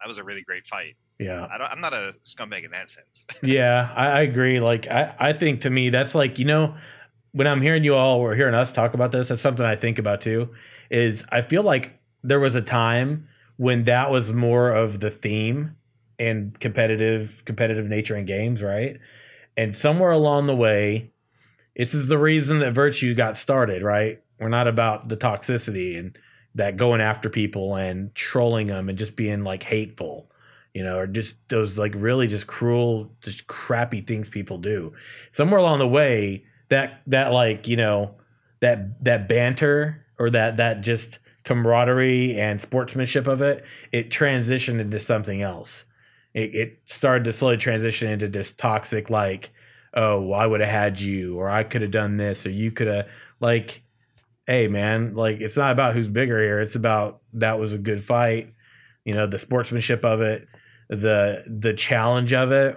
that 0.00 0.08
was 0.08 0.18
a 0.18 0.24
really 0.24 0.42
great 0.42 0.66
fight. 0.66 0.94
yeah. 1.18 1.46
I 1.50 1.58
don't. 1.58 1.70
I'm 1.70 1.80
not 1.80 1.92
a 1.92 2.12
scumbag 2.24 2.64
in 2.64 2.70
that 2.72 2.88
sense. 2.88 3.26
Yeah, 3.42 3.92
I, 3.94 4.06
I 4.06 4.20
agree. 4.22 4.60
Like 4.60 4.86
I, 4.88 5.14
I 5.18 5.32
think 5.32 5.62
to 5.62 5.70
me 5.70 5.90
that's 5.90 6.14
like, 6.14 6.38
you 6.38 6.44
know, 6.44 6.74
when 7.32 7.46
I'm 7.46 7.60
hearing 7.60 7.84
you 7.84 7.94
all 7.94 8.18
or 8.20 8.34
hearing 8.34 8.54
us 8.54 8.72
talk 8.72 8.94
about 8.94 9.12
this, 9.12 9.28
that's 9.28 9.42
something 9.42 9.64
I 9.66 9.76
think 9.76 9.98
about 9.98 10.20
too. 10.22 10.48
Is 10.90 11.24
I 11.30 11.40
feel 11.42 11.62
like 11.62 11.98
there 12.22 12.40
was 12.40 12.54
a 12.54 12.62
time 12.62 13.28
when 13.56 13.84
that 13.84 14.10
was 14.10 14.32
more 14.32 14.70
of 14.70 15.00
the 15.00 15.10
theme 15.10 15.74
and 16.18 16.58
competitive 16.58 17.42
competitive 17.44 17.86
nature 17.86 18.16
in 18.16 18.24
games, 18.24 18.62
right? 18.62 18.98
And 19.56 19.74
somewhere 19.74 20.10
along 20.10 20.46
the 20.46 20.56
way, 20.56 21.10
this 21.74 21.94
is 21.94 22.08
the 22.08 22.18
reason 22.18 22.60
that 22.60 22.72
virtue 22.72 23.14
got 23.14 23.36
started, 23.36 23.82
right? 23.82 24.22
We're 24.38 24.48
not 24.48 24.68
about 24.68 25.08
the 25.08 25.16
toxicity 25.16 25.98
and 25.98 26.16
that 26.54 26.76
going 26.76 27.00
after 27.00 27.28
people 27.28 27.74
and 27.74 28.14
trolling 28.14 28.68
them 28.68 28.88
and 28.88 28.98
just 28.98 29.16
being 29.16 29.44
like 29.44 29.62
hateful 29.62 30.30
you 30.76 30.84
know, 30.84 30.98
or 30.98 31.06
just 31.06 31.36
those 31.48 31.78
like 31.78 31.94
really 31.96 32.26
just 32.26 32.46
cruel, 32.46 33.10
just 33.22 33.46
crappy 33.46 34.02
things 34.02 34.28
people 34.28 34.58
do. 34.58 34.92
Somewhere 35.32 35.58
along 35.58 35.78
the 35.78 35.88
way, 35.88 36.44
that 36.68 37.00
that 37.06 37.32
like 37.32 37.66
you 37.66 37.78
know, 37.78 38.14
that 38.60 39.02
that 39.02 39.26
banter 39.26 40.04
or 40.18 40.28
that 40.28 40.58
that 40.58 40.82
just 40.82 41.18
camaraderie 41.44 42.38
and 42.38 42.60
sportsmanship 42.60 43.26
of 43.26 43.40
it, 43.40 43.64
it 43.90 44.10
transitioned 44.10 44.78
into 44.78 45.00
something 45.00 45.40
else. 45.40 45.86
It, 46.36 46.54
it 46.54 46.78
started 46.86 47.24
to 47.24 47.32
slowly 47.32 47.56
transition 47.56 48.08
into 48.08 48.28
this 48.28 48.52
toxic 48.52 49.10
like, 49.10 49.50
oh, 49.94 50.20
well, 50.20 50.38
I 50.38 50.46
would 50.46 50.60
have 50.60 50.70
had 50.70 51.00
you, 51.00 51.36
or 51.36 51.50
I 51.50 51.64
could 51.64 51.82
have 51.82 51.90
done 51.90 52.16
this, 52.16 52.46
or 52.46 52.50
you 52.50 52.70
could 52.70 52.86
have 52.86 53.08
like, 53.40 53.82
hey 54.46 54.68
man, 54.68 55.14
like 55.16 55.40
it's 55.40 55.56
not 55.56 55.72
about 55.72 55.94
who's 55.94 56.06
bigger 56.06 56.40
here. 56.40 56.60
It's 56.60 56.76
about 56.76 57.22
that 57.32 57.58
was 57.58 57.72
a 57.72 57.78
good 57.78 58.04
fight. 58.04 58.50
You 59.04 59.14
know, 59.14 59.26
the 59.26 59.38
sportsmanship 59.38 60.04
of 60.04 60.20
it 60.20 60.46
the 60.88 61.44
the 61.46 61.74
challenge 61.74 62.32
of 62.32 62.52
it. 62.52 62.76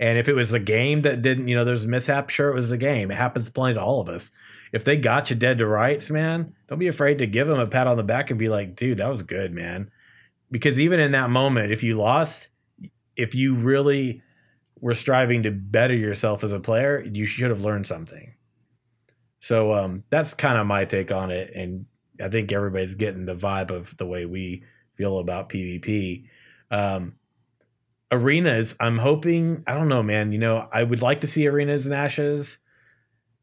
And 0.00 0.16
if 0.16 0.28
it 0.28 0.34
was 0.34 0.52
a 0.52 0.60
game 0.60 1.02
that 1.02 1.22
didn't, 1.22 1.48
you 1.48 1.56
know, 1.56 1.64
there's 1.64 1.84
a 1.84 1.88
mishap, 1.88 2.30
sure 2.30 2.50
it 2.50 2.54
was 2.54 2.68
the 2.68 2.76
game. 2.76 3.10
It 3.10 3.16
happens 3.16 3.46
to 3.46 3.52
plenty 3.52 3.74
to 3.74 3.82
all 3.82 4.00
of 4.00 4.08
us. 4.08 4.30
If 4.72 4.84
they 4.84 4.96
got 4.96 5.30
you 5.30 5.34
dead 5.36 5.58
to 5.58 5.66
rights, 5.66 6.08
man, 6.08 6.54
don't 6.68 6.78
be 6.78 6.86
afraid 6.86 7.18
to 7.18 7.26
give 7.26 7.48
them 7.48 7.58
a 7.58 7.66
pat 7.66 7.88
on 7.88 7.96
the 7.96 8.04
back 8.04 8.30
and 8.30 8.38
be 8.38 8.48
like, 8.48 8.76
dude, 8.76 8.98
that 8.98 9.10
was 9.10 9.22
good, 9.22 9.52
man. 9.52 9.90
Because 10.50 10.78
even 10.78 11.00
in 11.00 11.12
that 11.12 11.30
moment, 11.30 11.72
if 11.72 11.82
you 11.82 11.96
lost, 11.96 12.48
if 13.16 13.34
you 13.34 13.54
really 13.54 14.22
were 14.80 14.94
striving 14.94 15.42
to 15.42 15.50
better 15.50 15.94
yourself 15.94 16.44
as 16.44 16.52
a 16.52 16.60
player, 16.60 17.02
you 17.02 17.26
should 17.26 17.50
have 17.50 17.60
learned 17.60 17.86
something. 17.86 18.34
So 19.40 19.74
um, 19.74 20.04
that's 20.10 20.34
kind 20.34 20.58
of 20.58 20.66
my 20.66 20.84
take 20.84 21.12
on 21.12 21.30
it. 21.30 21.52
And 21.54 21.86
I 22.22 22.28
think 22.28 22.50
everybody's 22.52 22.94
getting 22.94 23.24
the 23.24 23.34
vibe 23.34 23.70
of 23.70 23.96
the 23.96 24.06
way 24.06 24.24
we 24.24 24.64
feel 24.96 25.18
about 25.18 25.48
PvP. 25.48 26.24
Um, 26.70 27.14
arenas, 28.10 28.74
I'm 28.80 28.98
hoping, 28.98 29.62
I 29.66 29.74
don't 29.74 29.88
know, 29.88 30.02
man. 30.02 30.32
You 30.32 30.38
know, 30.38 30.68
I 30.72 30.82
would 30.82 31.02
like 31.02 31.20
to 31.22 31.28
see 31.28 31.46
arenas 31.46 31.86
and 31.86 31.94
ashes. 31.94 32.58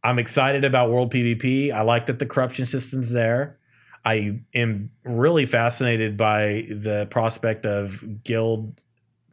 I'm 0.03 0.19
excited 0.19 0.65
about 0.65 0.91
World 0.91 1.11
PvP. 1.11 1.71
I 1.73 1.81
like 1.81 2.07
that 2.07 2.19
the 2.19 2.25
corruption 2.25 2.65
system's 2.65 3.09
there. 3.09 3.57
I 4.05 4.39
am 4.53 4.91
really 5.03 5.45
fascinated 5.45 6.15
by 6.15 6.67
the 6.69 7.07
prospect 7.09 7.65
of 7.65 8.23
guild 8.23 8.79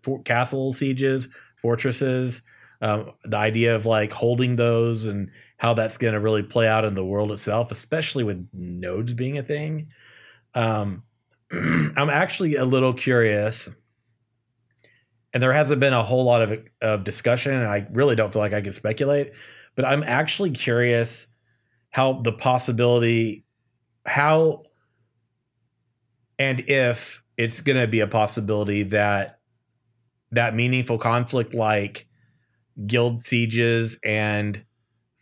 for, 0.02 0.22
castle 0.22 0.72
sieges, 0.72 1.28
fortresses, 1.60 2.40
um, 2.80 3.12
the 3.24 3.36
idea 3.36 3.76
of 3.76 3.86
like 3.86 4.10
holding 4.12 4.56
those 4.56 5.04
and 5.04 5.30
how 5.58 5.74
that's 5.74 5.96
going 5.96 6.14
to 6.14 6.20
really 6.20 6.42
play 6.42 6.66
out 6.66 6.84
in 6.84 6.94
the 6.94 7.04
world 7.04 7.30
itself, 7.30 7.70
especially 7.70 8.24
with 8.24 8.48
nodes 8.52 9.14
being 9.14 9.38
a 9.38 9.42
thing. 9.42 9.88
Um, 10.54 11.04
I'm 11.52 12.10
actually 12.10 12.56
a 12.56 12.64
little 12.64 12.92
curious, 12.92 13.68
and 15.32 15.40
there 15.42 15.52
hasn't 15.52 15.80
been 15.80 15.92
a 15.92 16.02
whole 16.02 16.24
lot 16.24 16.42
of, 16.42 16.58
of 16.80 17.04
discussion, 17.04 17.52
and 17.52 17.68
I 17.68 17.86
really 17.92 18.16
don't 18.16 18.32
feel 18.32 18.42
like 18.42 18.52
I 18.52 18.60
can 18.60 18.72
speculate, 18.72 19.32
but 19.76 19.84
I'm 19.84 20.02
actually 20.02 20.50
curious 20.50 21.28
how 21.90 22.22
the 22.24 22.32
possibility, 22.32 23.44
how 24.04 24.62
and 26.38 26.60
if 26.60 27.22
it's 27.36 27.60
going 27.60 27.80
to 27.80 27.86
be 27.86 28.00
a 28.00 28.06
possibility 28.06 28.82
that 28.84 29.38
that 30.32 30.54
meaningful 30.54 30.98
conflict 30.98 31.54
like 31.54 32.06
guild 32.86 33.20
sieges 33.20 33.98
and 34.04 34.64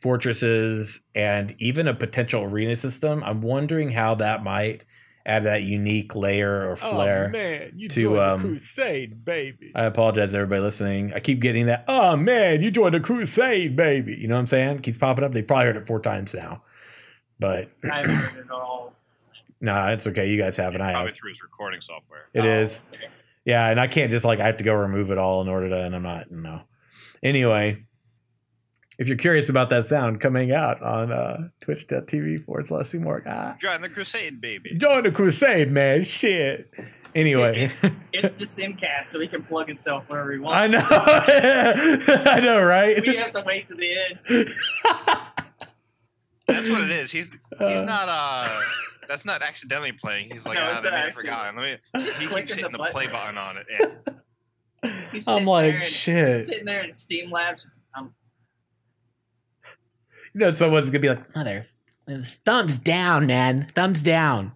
fortresses 0.01 1.01
and 1.15 1.55
even 1.59 1.89
a 1.89 1.95
potential 1.95 2.43
arena 2.43 2.77
system 2.77 3.23
i'm 3.25 3.43
wondering 3.43 3.91
how 3.91 4.15
that 4.15 4.43
might 4.43 4.85
add 5.27 5.45
that 5.45 5.63
unique 5.63 6.15
layer 6.15 6.71
or 6.71 6.77
flair 6.77 7.27
Oh 7.29 7.33
man, 7.33 7.73
you 7.77 7.89
to, 7.91 8.03
joined 8.03 8.19
um, 8.19 8.41
crusade, 8.41 9.25
baby. 9.25 9.73
I 9.75 9.85
apologize, 9.85 10.31
to 10.31 10.37
everybody 10.37 10.63
listening. 10.63 11.13
I 11.15 11.21
keep 11.21 11.41
getting 11.41 11.67
that. 11.67 11.85
Oh 11.89 12.17
man, 12.17 12.63
you 12.63 12.71
joined 12.71 12.95
a 12.95 13.01
crusade, 13.01 13.77
baby. 13.77 14.17
You 14.19 14.29
know 14.29 14.35
what 14.35 14.41
I'm 14.41 14.47
saying? 14.47 14.81
Keeps 14.81 14.99
popping 14.99 15.25
up. 15.25 15.33
They 15.33 15.43
probably 15.43 15.67
heard 15.67 15.77
it 15.77 15.87
four 15.87 16.01
times 16.01 16.35
now, 16.35 16.63
but 17.41 17.69
I 17.91 17.97
haven't 18.01 18.15
heard 18.17 18.45
it 18.45 18.51
all. 18.51 18.95
no, 19.61 19.87
it's 19.89 20.07
okay. 20.07 20.29
You 20.29 20.39
guys 20.39 20.57
have 20.59 20.75
it. 20.75 20.77
It's 20.77 20.85
I 20.85 20.93
probably 20.93 21.09
have. 21.11 21.17
through 21.17 21.31
his 21.31 21.43
recording 21.43 21.81
software. 21.81 22.27
It 22.35 22.41
Oh, 22.45 22.63
is. 22.63 22.81
okay. 22.95 23.09
Yeah, 23.45 23.69
and 23.69 23.81
I 23.81 23.87
can't 23.87 24.11
just 24.13 24.25
like 24.25 24.39
I 24.39 24.47
have 24.47 24.59
to 24.59 24.65
go 24.65 24.75
remove 24.75 25.11
it 25.11 25.19
all 25.19 25.41
in 25.41 25.49
order 25.49 25.69
to, 25.71 25.85
and 25.85 25.95
I'm 25.97 26.03
not. 26.03 26.31
No. 26.31 26.61
Anyway, 27.23 27.85
if 28.99 29.09
you're 29.09 29.17
curious 29.17 29.49
about 29.49 29.71
that 29.71 29.87
sound 29.87 30.21
coming 30.21 30.53
out 30.53 30.83
on 30.83 31.11
uh, 31.11 31.49
Twitch.tv 31.63 32.45
forward 32.45 32.67
slash 32.69 32.89
Seymour, 32.89 33.23
ah, 33.27 33.57
Join 33.59 33.81
the 33.81 33.89
crusade, 33.89 34.41
baby. 34.43 34.75
join 34.77 35.03
the 35.05 35.11
crusade, 35.11 35.71
man. 35.71 36.03
Shit. 36.05 36.71
Anyway, 37.15 37.65
It's, 37.65 37.83
it's 38.13 38.35
the 38.35 38.45
Simcast, 38.45 39.07
so 39.07 39.19
he 39.21 39.27
can 39.27 39.43
plug 39.43 39.67
himself 39.67 40.05
wherever 40.09 40.31
he 40.33 40.39
wants. 40.39 40.57
I 40.57 40.67
know. 40.69 40.87
I 42.31 42.41
know, 42.41 42.63
right? 42.63 43.01
We 43.05 43.17
have 43.17 43.33
to 43.33 43.43
wait 43.45 43.67
to 43.69 43.75
the 43.75 43.91
end. 43.99 44.49
That's 46.53 46.69
what 46.69 46.83
it 46.83 46.91
is. 46.91 47.11
He's 47.11 47.31
he's 47.31 47.61
Uh, 47.61 47.85
not 47.85 48.09
uh 48.09 48.61
that's 49.09 49.25
not 49.25 49.43
accidentally 49.43 49.93
playing. 49.93 50.31
He's 50.31 50.47
like, 50.47 50.55
No, 50.57 50.63
ah, 50.65 50.75
it's 50.75 50.83
that 50.85 50.95
an 50.95 51.07
may 51.07 51.13
forgotten. 51.13 51.57
Let 51.57 51.81
me 51.97 52.03
Just 52.05 52.21
he 52.21 52.27
keeps 52.29 52.55
hitting 52.55 52.65
the 52.65 52.71
the, 52.71 52.79
button. 52.79 52.93
play 52.93 53.07
button 53.07 53.39
on 53.39 53.57
it. 53.57 53.67
Yeah. 54.83 54.91
He's 55.13 55.29
I'm 55.29 55.45
like, 55.45 55.75
and- 55.75 55.85
shit. 55.85 56.45
Sitting 56.47 56.65
there 56.65 56.83
in 56.83 56.91
Streamlabs, 56.91 57.63
just, 57.63 57.83
um, 57.95 58.15
You 60.33 60.41
know, 60.41 60.53
someone's 60.53 60.87
gonna 60.89 61.01
be 61.01 61.09
like, 61.11 61.35
"Mother, 61.37 61.67
thumbs 62.47 62.79
down, 62.79 63.27
man, 63.27 63.67
thumbs 63.75 64.03
down." 64.03 64.53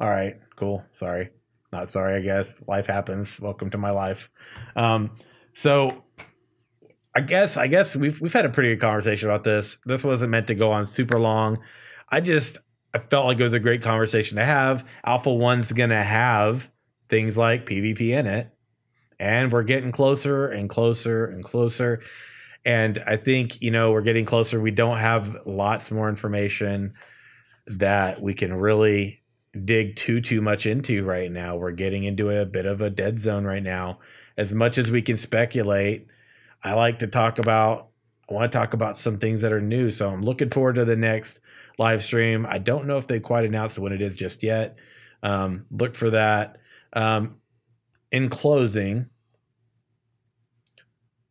All 0.00 0.08
right, 0.08 0.40
cool. 0.56 0.82
Sorry, 0.94 1.30
not 1.72 1.90
sorry. 1.90 2.16
I 2.16 2.20
guess 2.20 2.60
life 2.66 2.86
happens. 2.86 3.38
Welcome 3.38 3.70
to 3.70 3.78
my 3.78 3.90
life. 3.90 4.28
Um, 4.76 5.10
so 5.52 6.02
I 7.14 7.20
guess 7.20 7.56
I 7.56 7.66
guess 7.66 7.96
we've 7.96 8.20
we've 8.20 8.32
had 8.32 8.44
a 8.44 8.50
pretty 8.50 8.70
good 8.70 8.80
conversation 8.80 9.28
about 9.28 9.44
this. 9.44 9.78
This 9.84 10.04
wasn't 10.04 10.30
meant 10.30 10.46
to 10.46 10.54
go 10.54 10.70
on 10.70 10.86
super 10.86 11.18
long. 11.18 11.58
I 12.08 12.20
just 12.20 12.58
I 12.94 12.98
felt 12.98 13.26
like 13.26 13.40
it 13.40 13.42
was 13.42 13.52
a 13.52 13.60
great 13.60 13.82
conversation 13.82 14.36
to 14.36 14.44
have. 14.44 14.84
Alpha 15.04 15.32
One's 15.32 15.72
gonna 15.72 16.02
have 16.02 16.70
things 17.08 17.36
like 17.36 17.66
PvP 17.66 18.10
in 18.10 18.26
it, 18.26 18.48
and 19.18 19.50
we're 19.50 19.64
getting 19.64 19.90
closer 19.90 20.48
and 20.48 20.70
closer 20.70 21.26
and 21.26 21.44
closer. 21.44 22.00
And 22.64 23.02
I 23.06 23.16
think 23.16 23.60
you 23.60 23.72
know 23.72 23.90
we're 23.90 24.02
getting 24.02 24.24
closer. 24.24 24.60
We 24.60 24.70
don't 24.70 24.98
have 24.98 25.36
lots 25.46 25.90
more 25.90 26.08
information 26.08 26.94
that 27.66 28.22
we 28.22 28.34
can 28.34 28.54
really 28.54 29.22
dig 29.64 29.96
too 29.96 30.20
too 30.20 30.40
much 30.40 30.66
into 30.66 31.04
right 31.04 31.30
now. 31.30 31.56
We're 31.56 31.72
getting 31.72 32.04
into 32.04 32.30
a 32.30 32.46
bit 32.46 32.66
of 32.66 32.80
a 32.80 32.90
dead 32.90 33.18
zone 33.18 33.44
right 33.44 33.62
now. 33.62 33.98
As 34.36 34.52
much 34.52 34.78
as 34.78 34.90
we 34.92 35.02
can 35.02 35.18
speculate, 35.18 36.06
I 36.62 36.74
like 36.74 37.00
to 37.00 37.06
talk 37.06 37.38
about. 37.38 37.88
I 38.28 38.34
want 38.34 38.50
to 38.52 38.56
talk 38.56 38.74
about 38.74 38.96
some 38.96 39.18
things 39.18 39.40
that 39.42 39.52
are 39.52 39.60
new. 39.60 39.90
So 39.90 40.08
I'm 40.08 40.22
looking 40.22 40.50
forward 40.50 40.76
to 40.76 40.84
the 40.84 40.94
next 40.94 41.40
live 41.78 42.04
stream. 42.04 42.46
I 42.48 42.58
don't 42.58 42.86
know 42.86 42.96
if 42.96 43.08
they 43.08 43.18
quite 43.18 43.44
announced 43.44 43.78
when 43.78 43.92
it 43.92 44.00
is 44.00 44.14
just 44.14 44.42
yet. 44.42 44.76
Um, 45.22 45.66
look 45.70 45.96
for 45.96 46.10
that. 46.10 46.58
Um, 46.92 47.36
in 48.12 48.28
closing, 48.28 49.06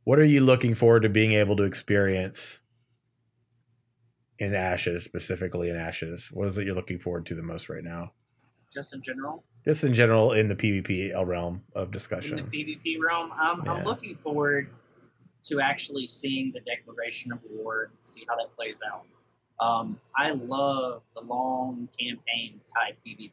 what 0.03 0.19
are 0.19 0.25
you 0.25 0.41
looking 0.41 0.75
forward 0.75 1.03
to 1.03 1.09
being 1.09 1.33
able 1.33 1.55
to 1.57 1.63
experience 1.63 2.59
in 4.39 4.53
Ashes, 4.53 5.05
specifically 5.05 5.69
in 5.69 5.77
Ashes? 5.77 6.29
What 6.33 6.49
is 6.49 6.57
it 6.57 6.65
you're 6.65 6.75
looking 6.75 6.99
forward 6.99 7.27
to 7.27 7.35
the 7.35 7.43
most 7.43 7.69
right 7.69 7.83
now? 7.83 8.11
just 8.73 8.93
in 8.93 9.01
general. 9.01 9.43
Just 9.65 9.83
in 9.83 9.93
general, 9.93 10.33
in 10.33 10.47
the 10.47 10.55
PvP 10.55 11.11
realm 11.25 11.63
of 11.75 11.91
discussion. 11.91 12.39
In 12.39 12.49
the 12.49 12.75
PvP 12.75 12.97
realm, 13.01 13.31
I'm, 13.35 13.65
Yeah. 13.65 13.73
I'm 13.73 13.83
looking 13.83 14.15
forward 14.17 14.69
to 15.43 15.59
actually 15.61 16.07
seeing 16.07 16.51
the 16.53 16.59
declaration 16.61 17.31
of 17.31 17.39
war 17.49 17.83
and 17.85 17.97
see 18.01 18.23
how 18.27 18.35
that 18.35 18.55
plays 18.55 18.81
out. 18.91 19.05
Um, 19.59 19.99
I 20.17 20.31
love 20.31 21.01
the 21.15 21.21
long 21.21 21.89
campaign 21.99 22.61
type 22.73 22.97
PvP. 23.05 23.31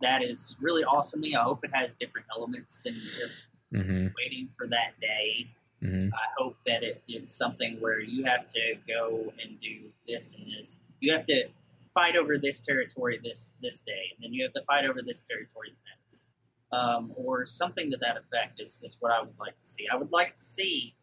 That 0.00 0.22
is 0.22 0.56
really 0.60 0.84
awesome 0.84 1.22
to 1.22 1.28
me. 1.28 1.34
I 1.36 1.42
hope 1.42 1.64
it 1.64 1.70
has 1.72 1.94
different 1.94 2.26
elements 2.34 2.80
than 2.84 3.00
just 3.18 3.50
hmm 3.72 4.06
waiting 4.16 4.48
for 4.56 4.66
that 4.68 4.92
day. 5.00 5.48
hmm 5.80 6.08
I 6.12 6.26
hope 6.38 6.56
that 6.66 6.82
it, 6.82 7.02
it's 7.08 7.34
something 7.34 7.78
where 7.80 8.00
you 8.00 8.24
have 8.24 8.48
to 8.50 8.74
go 8.86 9.32
and 9.42 9.60
do 9.60 9.90
this 10.06 10.34
and 10.34 10.46
this. 10.46 10.78
You 11.00 11.12
have 11.12 11.26
to 11.26 11.48
fight 11.94 12.16
over 12.16 12.38
this 12.38 12.60
territory 12.60 13.20
this 13.22 13.54
this 13.62 13.80
day, 13.80 14.12
and 14.14 14.24
then 14.24 14.32
you 14.32 14.42
have 14.44 14.52
to 14.54 14.62
fight 14.66 14.84
over 14.84 15.00
this 15.02 15.22
territory 15.22 15.70
the 15.70 15.90
next, 15.94 16.26
um, 16.72 17.12
or 17.16 17.44
something 17.46 17.90
to 17.90 17.96
that 17.98 18.16
effect 18.16 18.60
is, 18.60 18.80
is 18.82 18.96
what 19.00 19.12
I 19.12 19.20
would 19.20 19.38
like 19.38 19.58
to 19.60 19.66
see. 19.66 19.86
I 19.92 19.96
would 19.96 20.12
like 20.12 20.34
to 20.36 20.42
see, 20.42 20.94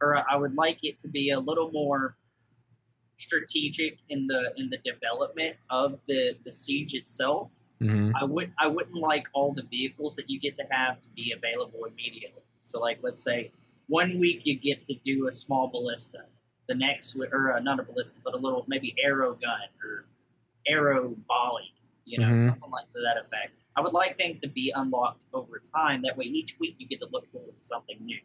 or 0.00 0.16
I 0.30 0.36
would 0.36 0.54
like 0.54 0.80
it 0.82 0.98
to 1.00 1.08
be 1.08 1.30
a 1.30 1.40
little 1.40 1.70
more 1.72 2.16
strategic 3.16 3.98
in 4.08 4.26
the 4.26 4.52
in 4.56 4.70
the 4.70 4.78
development 4.78 5.56
of 5.70 6.00
the 6.08 6.36
the 6.44 6.52
siege 6.52 6.94
itself. 6.94 7.50
hmm 7.80 8.18
I 8.20 8.24
would 8.24 8.52
I 8.58 8.66
wouldn't 8.68 8.96
like 8.96 9.26
all 9.32 9.52
the 9.52 9.62
vehicles 9.62 10.16
that 10.16 10.28
you 10.30 10.40
get 10.40 10.56
to 10.58 10.64
have 10.70 11.00
to 11.00 11.08
be 11.10 11.32
available 11.36 11.84
immediately. 11.84 12.42
So 12.60 12.80
like 12.80 12.98
let's 13.02 13.22
say 13.22 13.52
one 13.88 14.18
week 14.18 14.46
you 14.46 14.56
get 14.58 14.82
to 14.84 14.94
do 15.04 15.28
a 15.28 15.32
small 15.32 15.68
ballista, 15.68 16.26
the 16.68 16.74
next 16.74 17.16
or 17.16 17.52
uh, 17.54 17.60
not 17.60 17.80
a 17.80 17.82
ballista 17.84 18.20
but 18.24 18.34
a 18.34 18.38
little 18.38 18.64
maybe 18.68 18.94
arrow 19.02 19.34
gun 19.34 19.68
or 19.84 20.06
arrow 20.66 21.14
volley, 21.28 21.72
you 22.04 22.18
know 22.18 22.32
Mhm. 22.32 22.36
something 22.36 22.70
like 22.70 22.86
to 22.94 23.00
that 23.00 23.18
effect. 23.24 23.52
I 23.76 23.80
would 23.82 23.92
like 23.92 24.16
things 24.18 24.40
to 24.40 24.48
be 24.48 24.72
unlocked 24.74 25.24
over 25.32 25.58
time. 25.60 26.02
That 26.02 26.16
way 26.16 26.26
each 26.26 26.58
week 26.60 26.76
you 26.78 26.86
get 26.88 27.00
to 27.00 27.08
look 27.12 27.30
forward 27.32 27.56
to 27.58 27.64
something 27.64 27.98
new, 28.04 28.20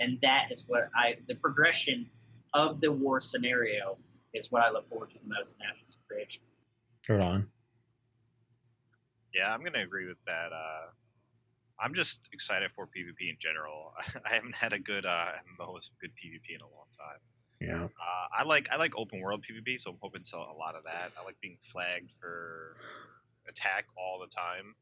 and 0.00 0.18
that 0.22 0.48
is 0.50 0.64
what 0.66 0.88
I 0.94 1.16
the 1.28 1.34
progression 1.34 2.08
of 2.54 2.80
the 2.80 2.90
war 2.90 3.20
scenario 3.20 3.96
is 4.34 4.50
what 4.52 4.62
I 4.62 4.70
look 4.70 4.88
forward 4.88 5.10
to 5.10 5.16
the 5.16 5.34
most 5.34 5.56
in 5.60 5.66
Ashes 5.66 5.96
of 5.96 6.08
Creation. 6.08 6.42
Hold 7.08 7.20
on. 7.20 7.46
Yeah, 9.34 9.52
I'm 9.52 9.62
gonna 9.62 9.82
agree 9.82 10.06
with 10.06 10.22
that. 10.26 10.52
Uh, 10.52 10.90
I'm 11.78 11.94
just 11.94 12.28
excited 12.32 12.70
for 12.74 12.86
PvP 12.86 13.28
in 13.30 13.36
general. 13.38 13.92
I 14.24 14.34
haven't 14.34 14.54
had 14.54 14.72
a 14.72 14.78
good 14.78 15.04
uh, 15.04 15.32
MMO 15.60 15.74
with 15.74 15.88
good 16.00 16.10
PvP 16.12 16.54
in 16.54 16.60
a 16.60 16.64
long 16.64 16.86
time. 16.96 17.20
Yeah. 17.60 17.84
Uh, 17.84 18.26
I 18.38 18.44
like 18.44 18.68
I 18.70 18.76
like 18.76 18.92
open 18.96 19.20
world 19.20 19.44
PvP, 19.44 19.80
so 19.80 19.90
I'm 19.90 19.96
hoping 20.00 20.22
to 20.30 20.36
a 20.36 20.56
lot 20.56 20.74
of 20.74 20.84
that. 20.84 21.12
I 21.18 21.24
like 21.24 21.36
being 21.40 21.58
flagged 21.72 22.10
for 22.20 22.76
attack 23.48 23.86
all 23.96 24.18
the 24.20 24.32
time. 24.34 24.74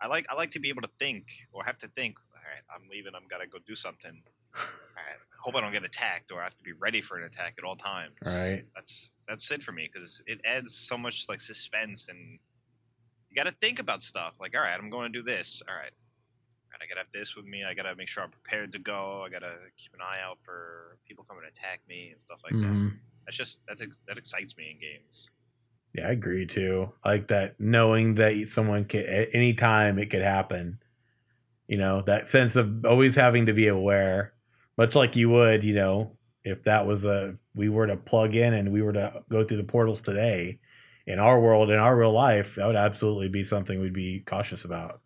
I 0.00 0.08
like 0.08 0.26
I 0.30 0.34
like 0.34 0.50
to 0.50 0.58
be 0.58 0.68
able 0.68 0.82
to 0.82 0.90
think 0.98 1.26
or 1.52 1.64
have 1.64 1.78
to 1.78 1.88
think. 1.88 2.16
All 2.34 2.42
right, 2.44 2.62
I'm 2.74 2.88
leaving. 2.90 3.12
I'm 3.14 3.28
gotta 3.28 3.46
go 3.46 3.58
do 3.66 3.74
something. 3.74 4.22
Right, 4.56 5.16
hope 5.40 5.54
I 5.54 5.60
don't 5.60 5.72
get 5.72 5.84
attacked, 5.84 6.32
or 6.32 6.40
I 6.40 6.44
have 6.44 6.56
to 6.56 6.64
be 6.64 6.72
ready 6.72 7.00
for 7.00 7.16
an 7.18 7.24
attack 7.24 7.54
at 7.58 7.64
all 7.64 7.76
times. 7.76 8.14
Right. 8.24 8.64
That's 8.74 9.12
that's 9.28 9.50
it 9.50 9.62
for 9.62 9.72
me 9.72 9.88
because 9.92 10.22
it 10.26 10.40
adds 10.44 10.74
so 10.74 10.96
much 10.96 11.28
like 11.28 11.40
suspense 11.40 12.08
and 12.08 12.38
you 13.28 13.36
got 13.36 13.44
to 13.44 13.56
think 13.60 13.78
about 13.80 14.02
stuff. 14.02 14.34
Like, 14.40 14.54
all 14.56 14.62
right, 14.62 14.78
I'm 14.78 14.88
going 14.88 15.12
to 15.12 15.18
do 15.18 15.22
this. 15.24 15.62
All 15.68 15.74
right, 15.74 15.92
all 15.92 16.72
right, 16.72 16.80
I 16.82 16.86
gotta 16.88 17.00
have 17.00 17.12
this 17.12 17.36
with 17.36 17.44
me. 17.44 17.64
I 17.64 17.74
gotta 17.74 17.94
make 17.96 18.08
sure 18.08 18.22
I'm 18.22 18.30
prepared 18.30 18.72
to 18.72 18.78
go. 18.78 19.22
I 19.26 19.30
gotta 19.30 19.56
keep 19.76 19.92
an 19.94 20.00
eye 20.02 20.20
out 20.22 20.38
for 20.42 20.98
people 21.06 21.24
coming 21.24 21.42
to 21.42 21.48
attack 21.48 21.80
me 21.88 22.10
and 22.12 22.20
stuff 22.20 22.40
like 22.44 22.52
that. 22.52 22.72
Mhm. 22.72 22.98
That's 23.24 23.36
just 23.36 23.60
that's 23.66 23.82
that 24.06 24.18
excites 24.18 24.56
me 24.56 24.70
in 24.70 24.80
games. 24.80 25.30
Yeah, 25.94 26.08
I 26.08 26.12
agree 26.12 26.46
too. 26.46 26.92
I 27.02 27.12
like 27.12 27.28
that 27.28 27.58
knowing 27.58 28.16
that 28.16 28.48
someone 28.48 28.84
can 28.84 29.06
at 29.06 29.30
any 29.32 29.54
time 29.54 29.98
it 29.98 30.10
could 30.10 30.22
happen. 30.22 30.78
You 31.68 31.78
know, 31.78 32.02
that 32.02 32.28
sense 32.28 32.54
of 32.54 32.84
always 32.84 33.14
having 33.16 33.46
to 33.46 33.52
be 33.52 33.66
aware, 33.68 34.34
much 34.76 34.94
like 34.94 35.16
you 35.16 35.30
would, 35.30 35.64
you 35.64 35.74
know, 35.74 36.18
if 36.44 36.62
that 36.64 36.86
was 36.86 37.04
a 37.04 37.36
we 37.54 37.68
were 37.68 37.86
to 37.86 37.96
plug 37.96 38.36
in 38.36 38.54
and 38.54 38.72
we 38.72 38.82
were 38.82 38.92
to 38.92 39.24
go 39.30 39.44
through 39.44 39.56
the 39.56 39.64
portals 39.64 40.00
today 40.00 40.60
in 41.06 41.18
our 41.18 41.40
world 41.40 41.70
in 41.70 41.78
our 41.78 41.96
real 41.96 42.12
life, 42.12 42.54
that 42.56 42.66
would 42.66 42.76
absolutely 42.76 43.28
be 43.28 43.44
something 43.44 43.80
we'd 43.80 43.92
be 43.92 44.22
cautious 44.26 44.64
about. 44.64 45.00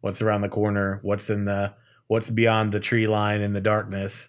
What's 0.00 0.22
around 0.22 0.42
the 0.42 0.48
corner, 0.48 1.00
what's 1.02 1.30
in 1.30 1.44
the 1.44 1.74
what's 2.08 2.30
beyond 2.30 2.72
the 2.72 2.80
tree 2.80 3.06
line 3.06 3.40
in 3.40 3.52
the 3.52 3.60
darkness. 3.60 4.28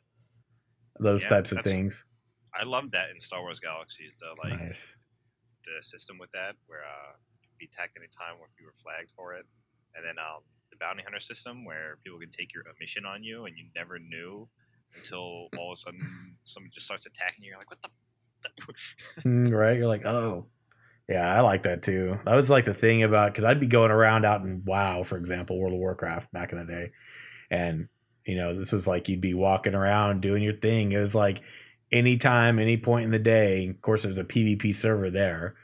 Those 0.99 1.23
Yeah, 1.23 1.29
types 1.29 1.51
of 1.51 1.61
things. 1.61 2.05
I 2.53 2.63
love 2.63 2.91
that 2.91 3.09
in 3.09 3.19
Star 3.19 3.41
Wars 3.41 3.59
Galaxies. 3.59 4.13
The 4.19 4.35
like 4.41 4.59
nice. 4.59 4.95
the 5.65 5.83
system 5.83 6.17
with 6.17 6.31
that 6.31 6.55
where 6.67 6.83
uh, 6.83 7.13
be 7.59 7.65
attacked 7.65 7.97
anytime 7.97 8.35
if 8.43 8.59
you 8.59 8.65
were 8.65 8.75
flagged 8.81 9.11
for 9.15 9.33
it, 9.33 9.45
and 9.95 10.05
then 10.05 10.17
um, 10.19 10.43
the 10.71 10.77
bounty 10.77 11.03
hunter 11.03 11.19
system 11.19 11.65
where 11.65 11.97
people 12.03 12.19
can 12.19 12.29
take 12.29 12.53
your 12.53 12.63
mission 12.79 13.05
on 13.05 13.23
you 13.23 13.45
and 13.45 13.57
you 13.57 13.65
never 13.75 13.99
knew 13.99 14.47
until 14.95 15.47
all 15.57 15.71
of 15.71 15.73
a 15.73 15.75
sudden 15.77 16.35
someone 16.43 16.71
just 16.73 16.85
starts 16.85 17.05
attacking 17.05 17.43
you. 17.43 17.49
You're 17.49 17.57
like, 17.57 17.69
what 17.69 17.81
the? 17.81 17.89
Mm, 19.25 19.51
right? 19.51 19.75
You're 19.75 19.87
like, 19.87 20.05
oh, 20.05 20.45
yeah, 21.09 21.33
I 21.33 21.41
like 21.41 21.63
that 21.63 21.83
too. 21.83 22.19
That 22.25 22.35
was 22.35 22.49
like 22.49 22.65
the 22.65 22.73
thing 22.73 23.03
about 23.03 23.31
because 23.31 23.43
I'd 23.43 23.59
be 23.59 23.67
going 23.67 23.91
around 23.91 24.25
out 24.25 24.41
in 24.41 24.63
WoW, 24.65 25.03
for 25.03 25.17
example, 25.17 25.59
World 25.59 25.73
of 25.73 25.79
Warcraft 25.79 26.31
back 26.31 26.51
in 26.51 26.59
the 26.59 26.65
day, 26.65 26.91
and 27.51 27.87
you 28.25 28.35
know, 28.35 28.57
this 28.57 28.71
was 28.71 28.87
like 28.87 29.07
you'd 29.07 29.21
be 29.21 29.35
walking 29.35 29.75
around 29.75 30.21
doing 30.21 30.41
your 30.41 30.55
thing. 30.55 30.91
It 30.91 30.99
was 30.99 31.13
like 31.13 31.41
anytime, 31.91 32.59
any 32.59 32.77
point 32.77 33.05
in 33.05 33.11
the 33.11 33.19
day. 33.19 33.69
Of 33.69 33.81
course, 33.81 34.03
there's 34.03 34.17
a 34.17 34.23
PvP 34.23 34.75
server 34.75 35.11
there, 35.11 35.55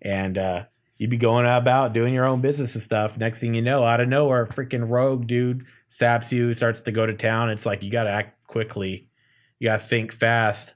and 0.00 0.38
uh, 0.38 0.64
you'd 0.96 1.10
be 1.10 1.18
going 1.18 1.46
about 1.46 1.92
doing 1.92 2.14
your 2.14 2.24
own 2.24 2.40
business 2.40 2.74
and 2.74 2.82
stuff. 2.82 3.18
Next 3.18 3.40
thing 3.40 3.54
you 3.54 3.62
know, 3.62 3.84
out 3.84 4.00
of 4.00 4.08
nowhere, 4.08 4.44
a 4.44 4.48
freaking 4.48 4.88
rogue 4.88 5.26
dude 5.26 5.66
saps 5.90 6.32
you, 6.32 6.54
starts 6.54 6.80
to 6.82 6.92
go 6.92 7.04
to 7.04 7.14
town. 7.14 7.50
It's 7.50 7.66
like 7.66 7.82
you 7.82 7.90
got 7.90 8.04
to 8.04 8.10
act 8.10 8.35
quickly, 8.46 9.08
you 9.58 9.68
got 9.68 9.80
to 9.80 9.86
think 9.86 10.12
fast 10.12 10.72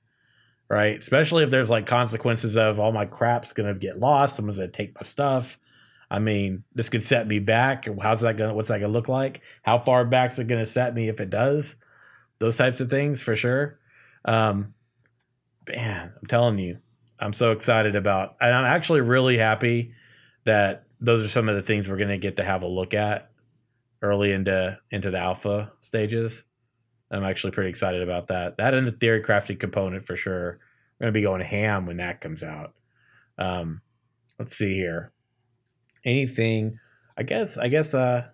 right? 0.71 0.99
Especially 0.99 1.43
if 1.43 1.51
there's 1.51 1.69
like 1.69 1.85
consequences 1.87 2.57
of 2.57 2.79
all 2.79 2.93
my 2.93 3.05
crap's 3.05 3.53
gonna 3.53 3.75
get 3.75 3.99
lost, 3.99 4.37
someone's 4.37 4.59
gonna 4.59 4.71
take 4.71 4.95
my 4.95 5.03
stuff. 5.03 5.59
I 6.11 6.21
mean, 6.21 6.65
this 6.75 6.89
could 6.89 7.03
set 7.03 7.27
me 7.27 7.41
back. 7.41 7.87
How's 8.01 8.21
that 8.23 8.37
gonna? 8.37 8.55
What's 8.55 8.69
that 8.69 8.81
gonna 8.81 8.93
look 8.93 9.09
like? 9.09 9.43
How 9.63 9.79
far 9.81 10.05
back's 10.05 10.39
it 10.39 10.47
gonna 10.47 10.65
set 10.65 10.95
me 10.95 11.09
if 11.09 11.21
it 11.21 11.29
does? 11.29 11.75
Those 12.39 12.57
types 12.57 12.81
of 12.81 12.89
things 12.89 13.21
for 13.21 13.37
sure. 13.37 13.79
Um, 14.25 14.75
man, 15.69 16.13
I'm 16.19 16.27
telling 16.29 16.59
you, 16.59 16.79
I'm 17.19 17.33
so 17.33 17.51
excited 17.51 17.97
about, 17.97 18.37
and 18.41 18.55
I'm 18.55 18.65
actually 18.65 19.03
really 19.03 19.37
happy 19.37 19.93
that 20.45 20.85
those 21.01 21.25
are 21.25 21.29
some 21.29 21.49
of 21.49 21.57
the 21.57 21.63
things 21.63 21.89
we're 21.89 21.97
gonna 21.97 22.17
get 22.17 22.37
to 22.37 22.45
have 22.45 22.63
a 22.63 22.69
look 22.69 22.95
at 22.95 23.31
early 24.03 24.33
into 24.33 24.79
into 24.91 25.11
the 25.11 25.19
alpha 25.19 25.73
stages. 25.81 26.45
I'm 27.11 27.25
actually 27.25 27.53
pretty 27.53 27.71
excited 27.71 28.03
about 28.03 28.29
that. 28.29 28.57
That 28.59 28.75
and 28.75 28.87
the 28.87 28.93
theory 28.93 29.23
crafting 29.23 29.59
component 29.59 30.07
for 30.07 30.17
sure. 30.17 30.61
We're 30.99 31.07
gonna 31.07 31.13
be 31.13 31.23
going 31.23 31.41
ham 31.41 31.87
when 31.87 31.97
that 31.97 32.21
comes 32.21 32.43
out. 32.43 32.75
Um, 33.39 33.81
let's 34.39 34.57
see 34.57 34.75
here. 34.75 35.13
Anything? 36.05 36.79
I 37.17 37.23
guess. 37.23 37.59
I 37.59 37.69
guess. 37.69 37.95
Uh, 37.95 38.29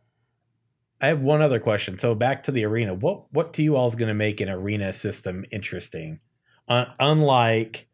I 1.01 1.09
have 1.09 1.23
one 1.23 1.43
other 1.43 1.61
question. 1.61 1.99
So 1.99 2.15
back 2.15 2.45
to 2.45 2.53
the 2.53 2.65
arena. 2.65 2.95
What 2.95 3.33
what 3.33 3.55
to 3.55 3.63
you 3.63 3.77
all 3.77 3.89
is 3.89 3.95
going 3.95 4.09
to 4.09 4.15
make 4.15 4.41
an 4.41 4.49
arena 4.49 4.93
system 4.93 5.45
interesting? 5.51 6.21
Uh, 6.69 6.87
unlike 6.99 7.89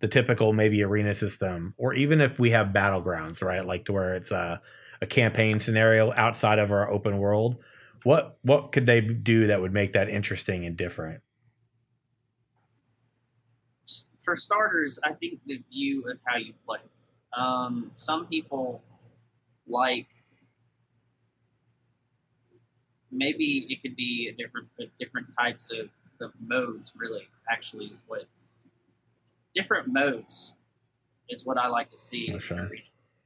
the 0.00 0.08
typical 0.08 0.52
maybe 0.52 0.82
arena 0.82 1.14
system, 1.14 1.74
or 1.78 1.94
even 1.94 2.20
if 2.20 2.38
we 2.38 2.50
have 2.50 2.68
battlegrounds, 2.68 3.42
right? 3.42 3.64
Like 3.64 3.84
to 3.86 3.92
where 3.92 4.14
it's 4.14 4.30
a 4.30 4.60
a 5.02 5.06
campaign 5.06 5.60
scenario 5.60 6.12
outside 6.14 6.58
of 6.58 6.72
our 6.72 6.90
open 6.90 7.18
world. 7.18 7.56
What 8.06 8.38
what 8.42 8.70
could 8.70 8.86
they 8.86 9.00
do 9.00 9.48
that 9.48 9.60
would 9.60 9.72
make 9.72 9.94
that 9.94 10.08
interesting 10.08 10.64
and 10.64 10.76
different? 10.76 11.22
For 14.22 14.36
starters, 14.36 15.00
I 15.02 15.12
think 15.14 15.40
the 15.44 15.60
view 15.72 16.08
of 16.08 16.16
how 16.24 16.36
you 16.36 16.52
play. 16.64 16.78
Um, 17.36 17.90
some 17.96 18.26
people 18.26 18.80
like 19.66 20.06
maybe 23.10 23.66
it 23.70 23.82
could 23.82 23.96
be 23.96 24.32
a 24.32 24.40
different 24.40 24.68
different 25.00 25.26
types 25.36 25.72
of, 25.72 25.88
of 26.24 26.30
modes. 26.40 26.92
Really, 26.96 27.26
actually, 27.50 27.86
is 27.86 28.04
what 28.06 28.26
different 29.52 29.88
modes 29.88 30.54
is 31.28 31.44
what 31.44 31.58
I 31.58 31.66
like 31.66 31.90
to 31.90 31.98
see. 31.98 32.38
Sure. 32.38 32.70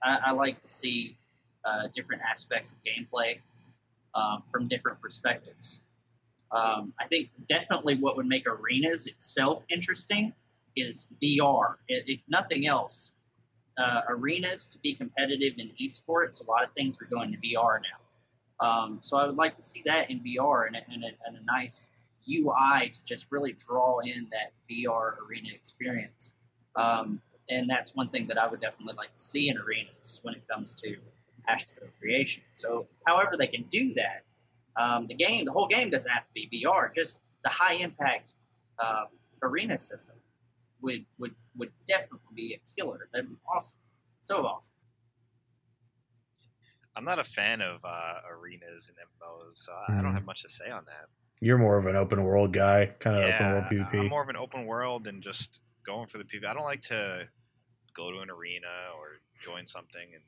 I, 0.02 0.28
I 0.28 0.30
like 0.30 0.62
to 0.62 0.68
see 0.70 1.18
uh, 1.66 1.88
different 1.94 2.22
aspects 2.22 2.72
of 2.72 2.78
gameplay 2.82 3.40
um, 4.14 4.42
from 4.50 4.68
different 4.68 5.00
perspectives. 5.00 5.82
Um, 6.52 6.92
I 6.98 7.06
think 7.06 7.30
definitely 7.48 7.96
what 7.96 8.16
would 8.16 8.26
make 8.26 8.44
arenas 8.46 9.06
itself 9.06 9.64
interesting 9.70 10.32
is 10.76 11.06
VR. 11.22 11.76
If 11.88 12.20
nothing 12.28 12.66
else, 12.66 13.12
uh, 13.78 14.02
arenas 14.08 14.66
to 14.68 14.78
be 14.78 14.94
competitive 14.94 15.54
in 15.58 15.70
esports, 15.80 16.44
a 16.44 16.50
lot 16.50 16.64
of 16.64 16.72
things 16.72 16.98
are 17.00 17.06
going 17.06 17.32
to 17.32 17.38
VR 17.38 17.80
now. 17.80 18.66
Um, 18.66 18.98
so 19.00 19.16
I 19.16 19.26
would 19.26 19.36
like 19.36 19.54
to 19.54 19.62
see 19.62 19.82
that 19.86 20.10
in 20.10 20.20
VR 20.20 20.66
and 20.66 20.76
a, 20.76 20.80
and, 20.92 21.04
a, 21.04 21.08
and 21.26 21.36
a 21.36 21.44
nice 21.44 21.90
UI 22.28 22.90
to 22.90 23.04
just 23.04 23.26
really 23.30 23.52
draw 23.52 24.00
in 24.00 24.28
that 24.30 24.52
VR 24.70 25.14
arena 25.26 25.48
experience. 25.54 26.32
Um, 26.76 27.20
and 27.48 27.68
that's 27.68 27.94
one 27.94 28.08
thing 28.10 28.26
that 28.28 28.38
I 28.38 28.46
would 28.46 28.60
definitely 28.60 28.94
like 28.96 29.12
to 29.12 29.18
see 29.18 29.48
in 29.48 29.56
arenas 29.56 30.20
when 30.22 30.34
it 30.34 30.42
comes 30.48 30.74
to 30.76 30.96
Ashes 31.48 31.78
of 31.78 31.88
Creation. 31.98 32.42
So, 32.52 32.86
however 33.06 33.36
they 33.36 33.46
can 33.46 33.64
do 33.70 33.94
that, 33.94 34.24
um, 34.80 35.06
the 35.06 35.14
game, 35.14 35.44
the 35.44 35.52
whole 35.52 35.66
game 35.68 35.90
doesn't 35.90 36.10
have 36.10 36.24
to 36.24 36.32
be 36.34 36.48
VR. 36.64 36.94
Just 36.94 37.20
the 37.44 37.50
high 37.50 37.74
impact 37.74 38.34
uh, 38.78 39.04
arena 39.42 39.78
system 39.78 40.16
would 40.82 41.04
would 41.18 41.34
would 41.56 41.72
definitely 41.88 42.20
be 42.34 42.54
a 42.54 42.60
killer. 42.74 43.08
That'd 43.12 43.28
be 43.28 43.36
awesome, 43.52 43.78
so 44.20 44.46
awesome. 44.46 44.74
I'm 46.96 47.04
not 47.04 47.18
a 47.18 47.24
fan 47.24 47.60
of 47.62 47.80
uh, 47.84 48.14
arenas 48.30 48.88
and 48.90 48.96
MMOs, 48.98 49.56
so 49.58 49.72
I 49.88 49.92
Mhm. 49.92 50.02
don't 50.02 50.14
have 50.14 50.24
much 50.24 50.42
to 50.42 50.48
say 50.48 50.70
on 50.70 50.84
that. 50.86 51.06
You're 51.40 51.56
more 51.58 51.78
of 51.78 51.86
an 51.86 51.96
open 51.96 52.22
world 52.24 52.52
guy, 52.52 52.86
kind 52.98 53.16
of 53.16 53.22
open 53.22 53.30
yeah, 53.46 53.52
world 53.52 53.64
I- 53.64 53.74
PvP. 53.74 54.00
I'm 54.00 54.08
more 54.08 54.22
of 54.22 54.28
an 54.28 54.36
open 54.36 54.66
world 54.66 55.06
and 55.06 55.22
just 55.22 55.60
going 55.86 56.06
for 56.08 56.18
the 56.18 56.24
PvP. 56.24 56.44
I 56.46 56.52
don't 56.52 56.64
like 56.64 56.80
to 56.82 57.28
go 57.94 58.10
to 58.10 58.18
an 58.20 58.30
arena 58.30 58.68
or 58.96 59.20
join 59.40 59.66
something 59.66 60.14
and 60.14 60.22
like 60.22 60.24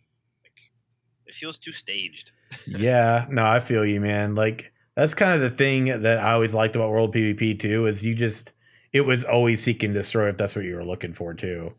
it 1.27 1.35
feels 1.35 1.59
too 1.59 1.73
staged. 1.73 2.33
yeah, 2.67 3.27
no, 3.31 3.47
I 3.47 3.61
feel 3.61 3.85
you, 3.85 4.01
man. 4.01 4.35
Like 4.35 4.73
that's 4.95 5.15
kind 5.15 5.33
of 5.33 5.41
the 5.41 5.57
thing 5.57 5.85
that 6.03 6.19
I 6.19 6.33
always 6.33 6.55
liked 6.55 6.77
about 6.77 6.91
World 6.91 7.15
PvP 7.15 7.59
too, 7.59 7.87
is 7.87 8.05
you 8.05 8.15
just 8.15 8.53
it 8.93 9.03
was 9.03 9.25
always 9.25 9.63
seek 9.63 9.83
and 9.83 9.95
destroy 9.95 10.29
if 10.29 10.37
that's 10.37 10.55
what 10.55 10.65
you 10.65 10.77
were 10.77 10.85
looking 10.85 11.15
for 11.15 11.35
too, 11.35 11.73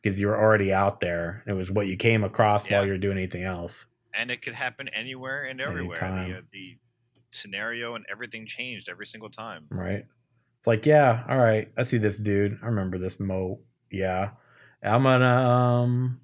because 0.00 0.20
you 0.20 0.26
were 0.26 0.38
already 0.38 0.72
out 0.72 1.00
there. 1.00 1.42
It 1.46 1.52
was 1.52 1.70
what 1.70 1.86
you 1.86 1.96
came 1.96 2.24
across 2.24 2.68
while 2.68 2.84
you 2.84 2.92
were 2.92 2.98
doing 2.98 3.18
anything 3.18 3.44
else. 3.44 3.86
And 4.14 4.30
it 4.30 4.42
could 4.42 4.54
happen 4.54 4.88
anywhere 4.88 5.44
and 5.44 5.60
everywhere. 5.60 5.98
The, 5.98 6.38
uh, 6.38 6.40
the 6.52 6.76
scenario 7.30 7.94
and 7.94 8.04
everything 8.10 8.44
changed 8.44 8.90
every 8.90 9.06
single 9.06 9.30
time. 9.30 9.66
Right? 9.70 10.04
It's 10.04 10.66
like, 10.66 10.84
yeah, 10.84 11.24
all 11.28 11.38
right, 11.38 11.72
I 11.76 11.82
see 11.84 11.98
this 11.98 12.18
dude. 12.18 12.58
I 12.62 12.66
remember 12.66 12.98
this 12.98 13.18
Mo. 13.18 13.60
Yeah, 13.90 14.30
I'm 14.82 15.02
gonna 15.02 15.26
um, 15.26 16.20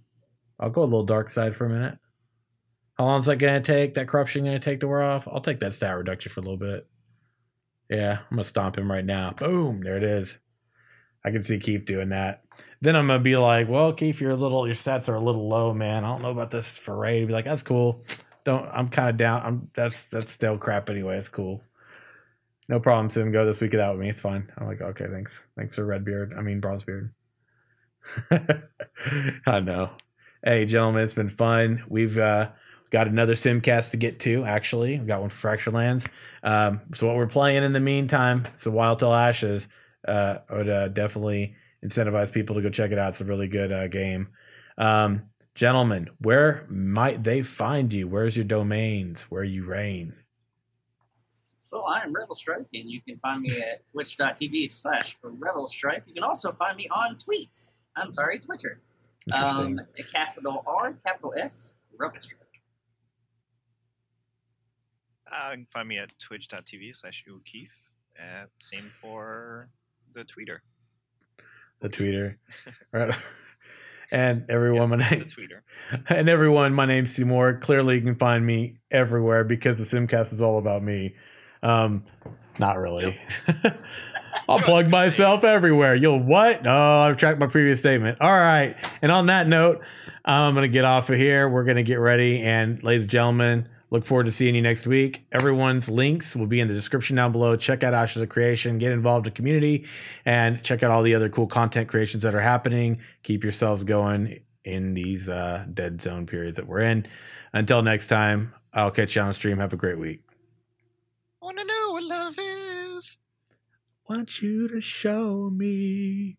I'll 0.61 0.71
go 0.71 0.83
a 0.83 0.85
little 0.85 1.05
dark 1.05 1.31
side 1.31 1.57
for 1.57 1.67
a 1.67 1.71
minute. 1.71 1.99
How 2.99 3.05
long's 3.05 3.27
that 3.27 3.37
gonna 3.37 3.61
take? 3.61 3.95
That 3.95 4.09
corruption 4.09 4.45
gonna 4.45 4.59
take 4.59 4.81
to 4.81 4.89
wear 4.89 5.03
off? 5.03 5.29
I'll 5.29 5.41
take 5.41 5.61
that 5.61 5.75
stat 5.75 5.97
reduction 5.97 6.33
for 6.33 6.41
a 6.41 6.43
little 6.43 6.59
bit. 6.59 6.87
Yeah, 7.89 8.19
I'm 8.31 8.37
gonna 8.37 8.45
stomp 8.45 8.77
him 8.77 8.91
right 8.91 9.05
now. 9.05 9.31
Boom, 9.33 9.81
there 9.83 9.97
it 9.97 10.03
is. 10.03 10.37
I 11.25 11.31
can 11.31 11.43
see 11.43 11.59
Keith 11.59 11.85
doing 11.85 12.09
that. 12.11 12.43
Then 12.81 12.97
I'm 12.97 13.07
gonna 13.07 13.21
be 13.21 13.37
like, 13.37 13.69
well, 13.69 13.93
Keith, 13.93 14.21
you're 14.21 14.35
little, 14.35 14.67
your 14.67 14.77
stats 14.77 15.09
are 15.09 15.15
a 15.15 15.21
little 15.21 15.49
low, 15.49 15.73
man. 15.73 16.05
I 16.05 16.09
don't 16.09 16.23
know 16.23 16.31
about 16.31 16.51
this 16.51 16.77
for 16.77 16.97
Ray. 16.97 17.25
Be 17.25 17.33
like, 17.33 17.45
that's 17.45 17.63
cool. 17.63 18.05
Don't, 18.45 18.69
I'm 18.73 18.89
kind 18.89 19.09
of 19.09 19.17
down. 19.17 19.43
I'm 19.43 19.71
that's 19.75 20.05
that's 20.05 20.33
still 20.33 20.59
crap 20.59 20.91
anyway. 20.91 21.19
It's 21.19 21.29
cool. 21.29 21.63
No 22.69 22.81
problem, 22.81 23.09
Sim. 23.11 23.31
Go 23.33 23.47
this 23.47 23.61
week 23.61 23.73
without 23.73 23.99
me. 23.99 24.09
It's 24.11 24.21
fine. 24.21 24.51
I'm 24.59 24.67
like, 24.67 24.81
okay, 24.81 25.07
thanks. 25.11 25.49
Thanks 25.57 25.77
for 25.77 25.85
Redbeard. 25.85 26.35
I 26.37 26.43
mean, 26.43 26.61
Bronzebeard. 26.61 27.11
I 29.47 29.61
know. 29.61 29.91
Hey, 30.45 30.67
gentlemen, 30.67 31.05
it's 31.05 31.15
been 31.15 31.31
fun. 31.31 31.85
We've 31.89 32.17
uh, 32.19 32.51
got 32.91 33.07
another 33.07 33.35
Simcast 33.35 33.91
to 33.91 33.97
get 33.97 34.21
to, 34.21 34.45
actually. 34.45 34.99
We've 34.99 35.07
got 35.07 35.21
one 35.21 35.31
for 35.31 35.37
Fractured 35.37 35.75
Lands. 35.75 36.07
Um, 36.43 36.81
so, 36.95 37.07
what 37.07 37.17
we're 37.17 37.27
playing 37.27 37.65
in 37.65 37.73
the 37.73 37.81
meantime, 37.81 38.45
so 38.57 38.71
Wild 38.71 38.99
Till 38.99 39.15
Ashes, 39.15 39.67
uh, 40.07 40.39
I 40.49 40.55
would 40.55 40.69
uh, 40.69 40.89
definitely 40.89 41.55
incentivize 41.85 42.33
people 42.33 42.57
to 42.57 42.63
go 42.63 42.71
check 42.71 42.91
it 42.91 42.99
out. 42.99 43.11
It's 43.11 43.21
a 43.21 43.25
really 43.25 43.49
good 43.49 43.73
uh, 43.73 43.89
game. 43.89 44.29
Um, 44.79 45.23
gentlemen, 45.55 46.09
where 46.21 46.67
might 46.69 47.23
they 47.25 47.43
find 47.43 47.93
you? 47.93 48.09
Where's 48.09 48.37
your 48.37 48.45
domains? 48.45 49.23
Where 49.23 49.45
you 49.45 49.65
reign? 49.65 50.15
Well, 51.71 51.85
I 51.87 52.01
am 52.01 52.15
Revel 52.15 52.35
Strike, 52.35 52.67
and 52.73 52.89
you 52.89 53.01
can 53.03 53.19
find 53.19 53.43
me 53.43 53.51
at 53.61 53.83
twitch.tv 53.93 54.71
slash 54.71 55.19
Revel 55.23 55.69
Strike. 55.69 56.05
You 56.07 56.15
can 56.15 56.23
also 56.23 56.53
find 56.53 56.77
me 56.77 56.89
on 56.91 57.17
tweets. 57.17 57.75
I'm 57.97 58.11
sorry, 58.11 58.39
Twitter. 58.39 58.81
Interesting. 59.27 59.79
Um, 59.79 59.87
a 59.99 60.03
capital 60.05 60.65
R, 60.67 60.95
capital 61.05 61.35
S, 61.37 61.75
Revel 61.99 62.21
Strike. 62.21 62.48
Uh, 65.31 65.51
you 65.51 65.57
can 65.59 65.67
find 65.73 65.89
me 65.89 65.99
at 65.99 66.11
twitch.tv 66.19 66.97
slash 66.97 67.25
O'Keefe. 67.31 67.73
Uh, 68.19 68.47
same 68.59 68.91
for 69.01 69.69
the 70.15 70.25
tweeter. 70.25 70.59
the 71.81 71.89
tweeter. 71.89 72.37
Right. 72.93 73.15
And 74.11 74.47
everyone, 74.49 74.89
my 74.89 74.97
name, 74.97 75.19
the 75.19 75.25
tweeter. 75.27 75.61
and 76.09 76.31
everyone, 76.31 76.73
my 76.73 76.87
name's 76.87 77.15
Seymour. 77.15 77.59
Clearly, 77.61 77.97
you 77.97 78.01
can 78.01 78.15
find 78.15 78.47
me 78.47 78.79
everywhere 78.91 79.45
because 79.45 79.77
the 79.77 79.85
Simcast 79.85 80.33
is 80.33 80.41
all 80.41 80.57
about 80.57 80.83
me. 80.83 81.15
Um, 81.63 82.05
not 82.59 82.79
really. 82.79 83.21
I'll 84.49 84.61
plug 84.61 84.89
myself 84.89 85.45
everywhere. 85.45 85.95
You'll 85.95 86.23
what? 86.23 86.67
Oh, 86.67 87.01
I've 87.01 87.19
tracked 87.19 87.39
my 87.39 87.49
previous 87.49 87.81
statement. 87.81 88.17
All 88.23 88.31
right. 88.31 88.77
And 89.03 89.13
on 89.13 89.27
that 89.27 89.47
note, 89.47 89.83
I'm 90.25 90.55
gonna 90.55 90.69
get 90.69 90.87
off 90.87 91.11
of 91.11 91.19
here. 91.19 91.47
We're 91.47 91.65
gonna 91.65 91.83
get 91.83 91.97
ready, 91.97 92.41
and 92.41 92.83
ladies 92.83 93.03
and 93.03 93.11
gentlemen, 93.11 93.69
look 93.91 94.07
forward 94.07 94.25
to 94.25 94.33
seeing 94.33 94.55
you 94.55 94.63
next 94.63 94.87
week. 94.87 95.25
Everyone's 95.33 95.89
links 95.89 96.37
will 96.37 96.47
be 96.47 96.61
in 96.61 96.69
the 96.69 96.75
description 96.75 97.17
down 97.17 97.33
below. 97.33 97.57
Check 97.57 97.83
out 97.83 97.95
Ashes 97.95 98.23
of 98.23 98.29
Creation, 98.29 98.79
get 98.79 98.93
involved 98.93 99.27
in 99.27 99.33
the 99.33 99.37
community, 99.37 99.87
and 100.25 100.63
check 100.63 100.83
out 100.83 100.91
all 100.91 101.03
the 101.03 101.15
other 101.15 101.29
cool 101.29 101.47
content 101.47 101.89
creations 101.89 102.23
that 102.23 102.35
are 102.35 102.41
happening. 102.41 102.99
Keep 103.23 103.43
yourselves 103.43 103.85
going 103.85 104.41
in 104.65 104.95
these 104.95 105.29
uh, 105.29 105.65
dead 105.75 106.01
zone 106.01 106.27
periods 106.27 106.57
that 106.57 106.67
we're 106.67 106.81
in. 106.81 107.07
Until 107.53 107.83
next 107.83 108.09
time, 108.09 108.55
I'll 108.73 108.91
catch 108.91 109.17
you 109.17 109.23
on 109.23 109.33
stream. 109.35 109.59
Have 109.59 109.73
a 109.73 109.77
great 109.77 109.99
week. 109.99 110.23
Wanna 111.41 111.65
know 111.65 111.93
what 111.93 112.03
love 112.05 112.35
is? 112.39 113.17
Want 114.09 114.43
you 114.43 114.69
to 114.69 114.81
show 114.81 115.51
me. 115.51 116.37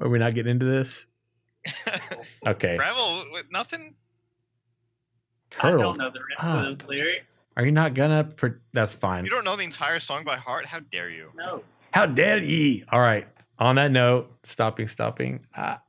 Are 0.00 0.08
we 0.08 0.18
not 0.18 0.34
getting 0.34 0.52
into 0.52 0.66
this? 0.66 1.06
Okay. 2.46 2.76
Rebel 2.76 3.24
with 3.32 3.46
nothing. 3.50 3.94
I 5.60 5.70
don't 5.70 5.96
know 5.98 6.10
the 6.10 6.20
rest 6.20 6.40
Ah. 6.40 6.58
of 6.58 6.64
those 6.78 6.82
lyrics. 6.88 7.44
Are 7.56 7.64
you 7.64 7.72
not 7.72 7.94
gonna? 7.94 8.24
Pre- 8.24 8.52
That's 8.72 8.94
fine. 8.94 9.24
You 9.24 9.30
don't 9.30 9.44
know 9.44 9.56
the 9.56 9.62
entire 9.62 10.00
song 10.00 10.24
by 10.24 10.36
heart? 10.36 10.66
How 10.66 10.80
dare 10.80 11.10
you? 11.10 11.30
No. 11.36 11.62
How 11.92 12.06
dare 12.06 12.38
ye? 12.42 12.84
All 12.90 13.00
right. 13.00 13.26
On 13.58 13.76
that 13.76 13.92
note, 13.92 14.30
stopping, 14.42 14.88
stopping. 14.88 15.46
Ah. 15.56 15.80